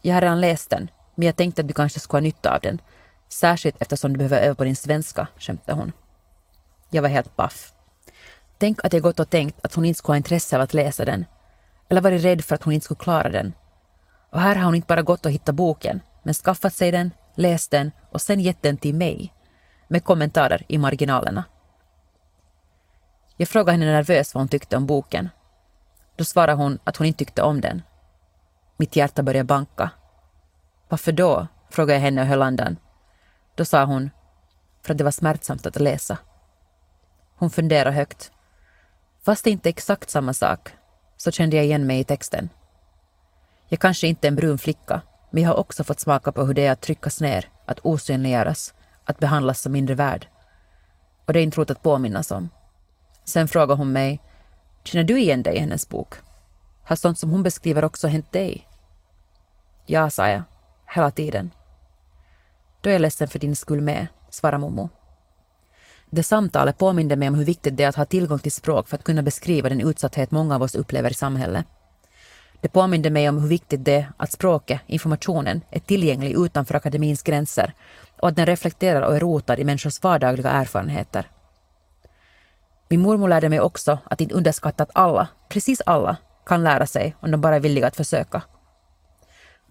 Jag 0.01 0.15
har 0.15 0.21
redan 0.21 0.41
läst 0.41 0.71
den, 0.71 0.91
men 1.15 1.27
jag 1.27 1.37
tänkte 1.37 1.63
att 1.63 1.69
du 1.69 1.75
kanske 1.75 2.01
skulle 2.01 2.17
ha 2.17 2.23
nytta 2.23 2.55
av 2.55 2.61
den. 2.61 2.81
Särskilt 3.29 3.83
eftersom 3.83 4.13
du 4.13 4.19
behöver 4.19 4.41
öva 4.41 4.55
på 4.55 4.65
din 4.65 4.77
svenska, 4.77 5.27
skämtade 5.39 5.79
hon. 5.79 5.93
Jag 6.91 7.03
var 7.03 7.09
helt 7.09 7.37
baff. 7.37 7.73
Tänk 8.59 8.85
att 8.85 8.93
jag 8.93 9.03
gått 9.03 9.21
och 9.21 9.31
tänkt 9.31 9.65
att 9.65 9.75
hon 9.75 9.85
inte 9.85 9.99
skulle 9.99 10.13
ha 10.13 10.17
intresse 10.17 10.57
av 10.57 10.63
att 10.63 10.75
läsa 10.75 11.05
den. 11.05 11.25
Eller 11.89 12.01
varit 12.01 12.25
rädd 12.25 12.45
för 12.45 12.55
att 12.55 12.63
hon 12.63 12.73
inte 12.73 12.85
skulle 12.85 13.01
klara 13.01 13.29
den. 13.29 13.53
Och 14.31 14.41
här 14.41 14.57
har 14.57 14.65
hon 14.65 14.75
inte 14.75 14.87
bara 14.87 15.03
gått 15.03 15.27
och 15.27 15.33
hittat 15.33 15.55
boken, 15.55 16.01
men 16.23 16.35
skaffat 16.35 16.75
sig 16.75 16.91
den, 16.91 17.11
läst 17.35 17.71
den 17.71 17.93
och 18.11 18.21
sen 18.21 18.41
gett 18.41 18.63
den 18.63 18.77
till 18.77 18.95
mig. 18.95 19.35
Med 19.89 20.05
kommentarer 20.05 20.65
i 20.69 20.79
marginalerna. 20.79 21.45
Jag 23.37 23.49
frågade 23.49 23.73
henne 23.73 23.93
nervöst 23.93 24.35
vad 24.35 24.41
hon 24.41 24.49
tyckte 24.49 24.77
om 24.77 24.87
boken. 24.87 25.29
Då 26.17 26.25
svarade 26.25 26.53
hon 26.53 26.79
att 26.85 26.97
hon 26.97 27.07
inte 27.07 27.19
tyckte 27.19 27.43
om 27.43 27.61
den. 27.61 27.83
Mitt 28.77 28.97
hjärta 28.97 29.23
började 29.23 29.45
banka. 29.45 29.91
Varför 30.89 31.13
då? 31.13 31.47
frågade 31.71 31.93
jag 31.93 32.01
henne 32.01 32.21
och 32.21 32.27
höll 32.27 32.43
andan. 32.43 32.77
Då 33.55 33.65
sa 33.65 33.85
hon, 33.85 34.11
för 34.83 34.95
att 34.95 34.99
det 34.99 35.05
var 35.05 35.11
smärtsamt 35.11 35.67
att 35.67 35.81
läsa. 35.81 36.19
Hon 37.37 37.51
funderade 37.51 37.97
högt. 37.97 38.33
Fast 39.23 39.45
det 39.45 39.51
inte 39.51 39.69
är 39.69 39.71
exakt 39.71 40.11
samma 40.11 40.35
sak 40.35 40.73
så 41.17 41.31
kände 41.31 41.57
jag 41.57 41.65
igen 41.65 41.87
mig 41.87 42.01
i 42.01 42.05
texten. 42.05 42.49
Jag 43.69 43.81
kanske 43.81 44.07
inte 44.07 44.27
är 44.27 44.29
en 44.29 44.37
brun 44.37 44.59
flicka, 44.59 45.01
men 45.33 45.43
jag 45.43 45.51
har 45.51 45.57
också 45.57 45.85
fått 45.85 46.01
smaka 46.01 46.33
på 46.33 46.45
hur 46.45 46.55
det 46.55 46.67
är 46.67 46.73
att 46.73 46.81
tryckas 46.81 47.21
ner, 47.21 47.49
att 47.67 47.79
osynliggöras, 47.79 48.75
att 49.05 49.19
behandlas 49.19 49.61
som 49.61 49.73
mindre 49.73 49.95
värd. 49.95 50.27
Och 51.27 51.33
det 51.33 51.41
är 51.41 51.43
inte 51.43 51.59
roligt 51.59 51.71
att 51.71 51.83
påminnas 51.83 52.31
om. 52.31 52.49
Sen 53.25 53.49
frågar 53.49 53.77
hon 53.77 53.93
mig, 53.93 54.21
känner 54.85 55.05
du 55.05 55.21
igen 55.21 55.43
dig 55.43 55.57
i 55.57 55.59
hennes 55.59 55.89
bok? 55.89 56.15
Har 56.85 56.97
sånt 56.97 57.19
som 57.19 57.31
hon 57.31 57.43
beskriver 57.43 57.85
också 57.85 58.09
hänt 58.09 58.33
dig? 58.33 58.69
Ja, 59.87 60.11
sa 60.11 60.29
jag, 60.29 60.43
hela 60.95 61.11
tiden. 61.11 61.51
Då 62.81 62.91
är 62.91 62.95
jag 62.95 63.03
ledsen 63.03 63.29
för 63.29 63.39
din 63.39 63.57
skull 63.57 63.81
med, 63.81 64.07
svarar 64.31 64.59
Momo. 64.59 64.89
Det 66.11 66.23
samtalet 66.23 66.79
påminde 66.79 67.17
mig 67.17 67.29
om 67.29 67.35
hur 67.35 67.45
viktigt 67.45 67.77
det 67.77 67.85
är 67.85 67.89
att 67.89 67.97
ha 67.97 68.05
tillgång 68.05 68.39
till 68.39 68.53
språk 68.53 68.89
för 68.89 68.97
att 68.97 69.05
kunna 69.05 69.23
beskriva 69.23 69.69
den 69.69 69.81
utsatthet 69.81 70.31
många 70.31 70.55
av 70.55 70.63
oss 70.63 70.75
upplever 70.75 71.11
i 71.11 71.15
samhället. 71.15 71.67
Det 72.63 72.69
påminde 72.69 73.11
mig 73.11 73.29
om 73.29 73.39
hur 73.39 73.49
viktigt 73.49 73.85
det 73.85 73.95
är 73.95 74.13
att 74.17 74.33
språket, 74.33 74.81
informationen, 74.87 75.61
är 75.71 75.81
tillgänglig 75.81 76.37
utanför 76.37 76.75
akademins 76.75 77.23
gränser 77.23 77.75
och 78.21 78.29
att 78.29 78.37
den 78.37 78.47
reflekterar 78.47 79.03
och 79.03 79.17
är 79.17 79.21
rotad 79.21 79.59
i 79.59 79.65
människors 79.65 80.03
vardagliga 80.03 80.51
erfarenheter. 80.51 81.31
Min 82.89 83.01
mormor 83.01 83.29
lärde 83.29 83.49
mig 83.49 83.61
också 83.61 83.99
att 84.05 84.21
inte 84.21 84.35
underskatta 84.35 84.83
att 84.83 84.91
alla, 84.95 85.29
precis 85.49 85.81
alla, 85.87 86.17
kan 86.47 86.63
lära 86.63 86.87
sig 86.87 87.17
om 87.21 87.31
de 87.31 87.41
bara 87.41 87.57
är 87.57 87.61
villiga 87.61 87.87
att 87.87 87.97
försöka. 87.97 88.43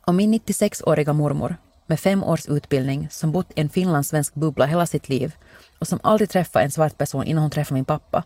Och 0.06 0.16
min 0.16 0.34
96-åriga 0.34 1.14
mormor 1.14 1.56
med 1.86 2.00
fem 2.00 2.24
års 2.24 2.48
utbildning 2.48 3.08
som 3.12 3.32
bott 3.32 3.52
i 3.56 3.62
en 3.62 3.70
finlandssvensk 3.70 4.34
bubbla 4.34 4.66
hela 4.66 4.86
sitt 4.86 5.10
liv 5.10 5.36
och 5.80 5.88
som 5.88 6.00
aldrig 6.04 6.30
träffade 6.30 6.66
en 6.66 6.72
svart 6.72 6.98
person 6.98 7.24
innan 7.24 7.42
hon 7.42 7.52
träffade 7.52 7.74
min 7.74 7.86
pappa, 7.86 8.24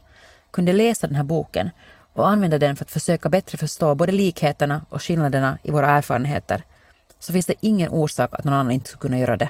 kunde 0.51 0.73
läsa 0.73 1.07
den 1.07 1.15
här 1.15 1.23
boken 1.23 1.69
och 2.15 2.29
använda 2.29 2.59
den 2.59 2.75
för 2.75 2.85
att 2.85 2.91
försöka 2.91 3.29
bättre 3.29 3.57
förstå 3.57 3.95
både 3.95 4.11
likheterna 4.11 4.85
och 4.89 5.03
skillnaderna 5.03 5.57
i 5.63 5.71
våra 5.71 5.89
erfarenheter, 5.89 6.63
så 7.19 7.33
finns 7.33 7.45
det 7.45 7.55
ingen 7.59 7.89
orsak 7.89 8.33
att 8.33 8.43
någon 8.43 8.53
annan 8.53 8.71
inte 8.71 8.89
skulle 8.89 9.01
kunna 9.01 9.19
göra 9.19 9.37
det. 9.37 9.49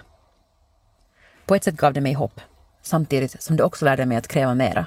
På 1.45 1.56
ett 1.56 1.63
sätt 1.63 1.75
gav 1.75 1.93
det 1.93 2.01
mig 2.01 2.13
hopp, 2.13 2.41
samtidigt 2.82 3.43
som 3.43 3.58
det 3.58 3.63
också 3.63 3.86
lärde 3.86 4.06
mig 4.06 4.17
att 4.17 4.28
kräva 4.28 4.56
mera. 4.56 4.86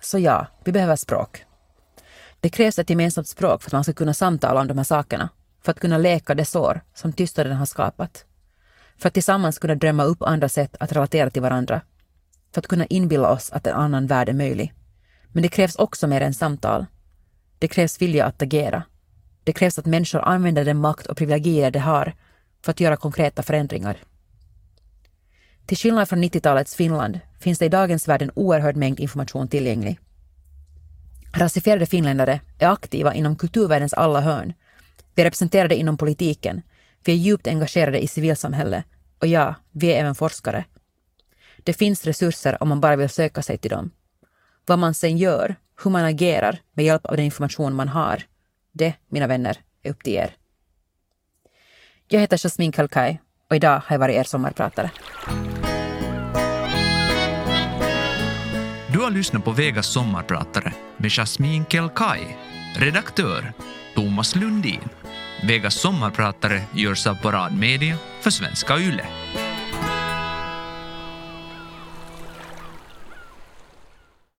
Så 0.00 0.18
ja, 0.18 0.46
vi 0.64 0.72
behöver 0.72 0.96
språk. 0.96 1.44
Det 2.40 2.48
krävs 2.48 2.78
ett 2.78 2.90
gemensamt 2.90 3.28
språk 3.28 3.62
för 3.62 3.68
att 3.68 3.72
man 3.72 3.84
ska 3.84 3.92
kunna 3.92 4.14
samtala 4.14 4.60
om 4.60 4.68
de 4.68 4.78
här 4.78 4.84
sakerna, 4.84 5.28
för 5.62 5.72
att 5.72 5.80
kunna 5.80 5.98
läka 5.98 6.34
det 6.34 6.44
sår 6.44 6.80
som 6.94 7.12
tystnaden 7.12 7.56
har 7.56 7.66
skapat. 7.66 8.24
För 8.98 9.08
att 9.08 9.14
tillsammans 9.14 9.58
kunna 9.58 9.74
drömma 9.74 10.04
upp 10.04 10.22
andra 10.22 10.48
sätt 10.48 10.76
att 10.80 10.92
relatera 10.92 11.30
till 11.30 11.42
varandra. 11.42 11.80
För 12.54 12.60
att 12.60 12.66
kunna 12.66 12.86
inbilla 12.86 13.30
oss 13.30 13.52
att 13.52 13.66
en 13.66 13.74
annan 13.74 14.06
värld 14.06 14.28
är 14.28 14.32
möjlig. 14.32 14.72
Men 15.36 15.42
det 15.42 15.48
krävs 15.48 15.76
också 15.76 16.06
mer 16.06 16.20
än 16.20 16.34
samtal. 16.34 16.86
Det 17.58 17.68
krävs 17.68 18.02
vilja 18.02 18.26
att 18.26 18.42
agera. 18.42 18.82
Det 19.44 19.52
krävs 19.52 19.78
att 19.78 19.86
människor 19.86 20.20
använder 20.20 20.64
den 20.64 20.76
makt 20.76 21.06
och 21.06 21.16
privilegier 21.16 21.70
de 21.70 21.78
har 21.78 22.14
för 22.64 22.70
att 22.70 22.80
göra 22.80 22.96
konkreta 22.96 23.42
förändringar. 23.42 23.98
Till 25.66 25.76
skillnad 25.76 26.08
från 26.08 26.24
90-talets 26.24 26.74
Finland 26.74 27.20
finns 27.40 27.58
det 27.58 27.64
i 27.64 27.68
dagens 27.68 28.08
värld 28.08 28.22
en 28.22 28.30
oerhörd 28.34 28.76
mängd 28.76 29.00
information 29.00 29.48
tillgänglig. 29.48 29.98
Rasifierade 31.32 31.86
finländare 31.86 32.40
är 32.58 32.68
aktiva 32.68 33.14
inom 33.14 33.36
kulturvärldens 33.36 33.92
alla 33.92 34.20
hörn. 34.20 34.52
Vi 35.14 35.22
är 35.22 35.26
representerade 35.26 35.74
inom 35.74 35.96
politiken. 35.96 36.62
Vi 37.04 37.12
är 37.12 37.16
djupt 37.16 37.46
engagerade 37.46 38.00
i 38.02 38.08
civilsamhället. 38.08 38.84
Och 39.18 39.26
ja, 39.26 39.54
vi 39.72 39.92
är 39.92 40.00
även 40.00 40.14
forskare. 40.14 40.64
Det 41.56 41.72
finns 41.72 42.04
resurser 42.04 42.62
om 42.62 42.68
man 42.68 42.80
bara 42.80 42.96
vill 42.96 43.08
söka 43.08 43.42
sig 43.42 43.58
till 43.58 43.70
dem. 43.70 43.90
Vad 44.68 44.78
man 44.78 44.94
sen 44.94 45.18
gör, 45.18 45.56
hur 45.84 45.90
man 45.90 46.04
agerar 46.04 46.58
med 46.74 46.84
hjälp 46.84 47.06
av 47.06 47.16
den 47.16 47.24
information 47.24 47.74
man 47.74 47.88
har, 47.88 48.22
det, 48.72 48.94
mina 49.08 49.26
vänner, 49.26 49.56
är 49.82 49.90
upp 49.90 50.02
till 50.02 50.12
er. 50.12 50.36
Jag 52.08 52.20
heter 52.20 52.38
Jasmin 52.44 52.72
Kalkai 52.72 53.18
och 53.50 53.56
idag 53.56 53.82
har 53.86 53.94
jag 53.94 53.98
varit 53.98 54.16
er 54.16 54.24
sommarpratare. 54.24 54.90
Du 58.92 58.98
har 58.98 59.10
lyssnat 59.10 59.44
på 59.44 59.50
Vegas 59.50 59.86
sommarpratare 59.86 60.72
med 60.96 61.10
Jasmin 61.10 61.64
Kelkai, 61.68 62.36
redaktör 62.76 63.52
Thomas 63.94 64.36
Lundin. 64.36 64.88
Vegas 65.42 65.74
sommarpratare 65.74 66.62
görs 66.74 67.06
av 67.06 67.14
Parad 67.14 67.58
Media 67.58 67.96
för 68.20 68.30
Svenska 68.30 68.78
Yle. 68.78 69.06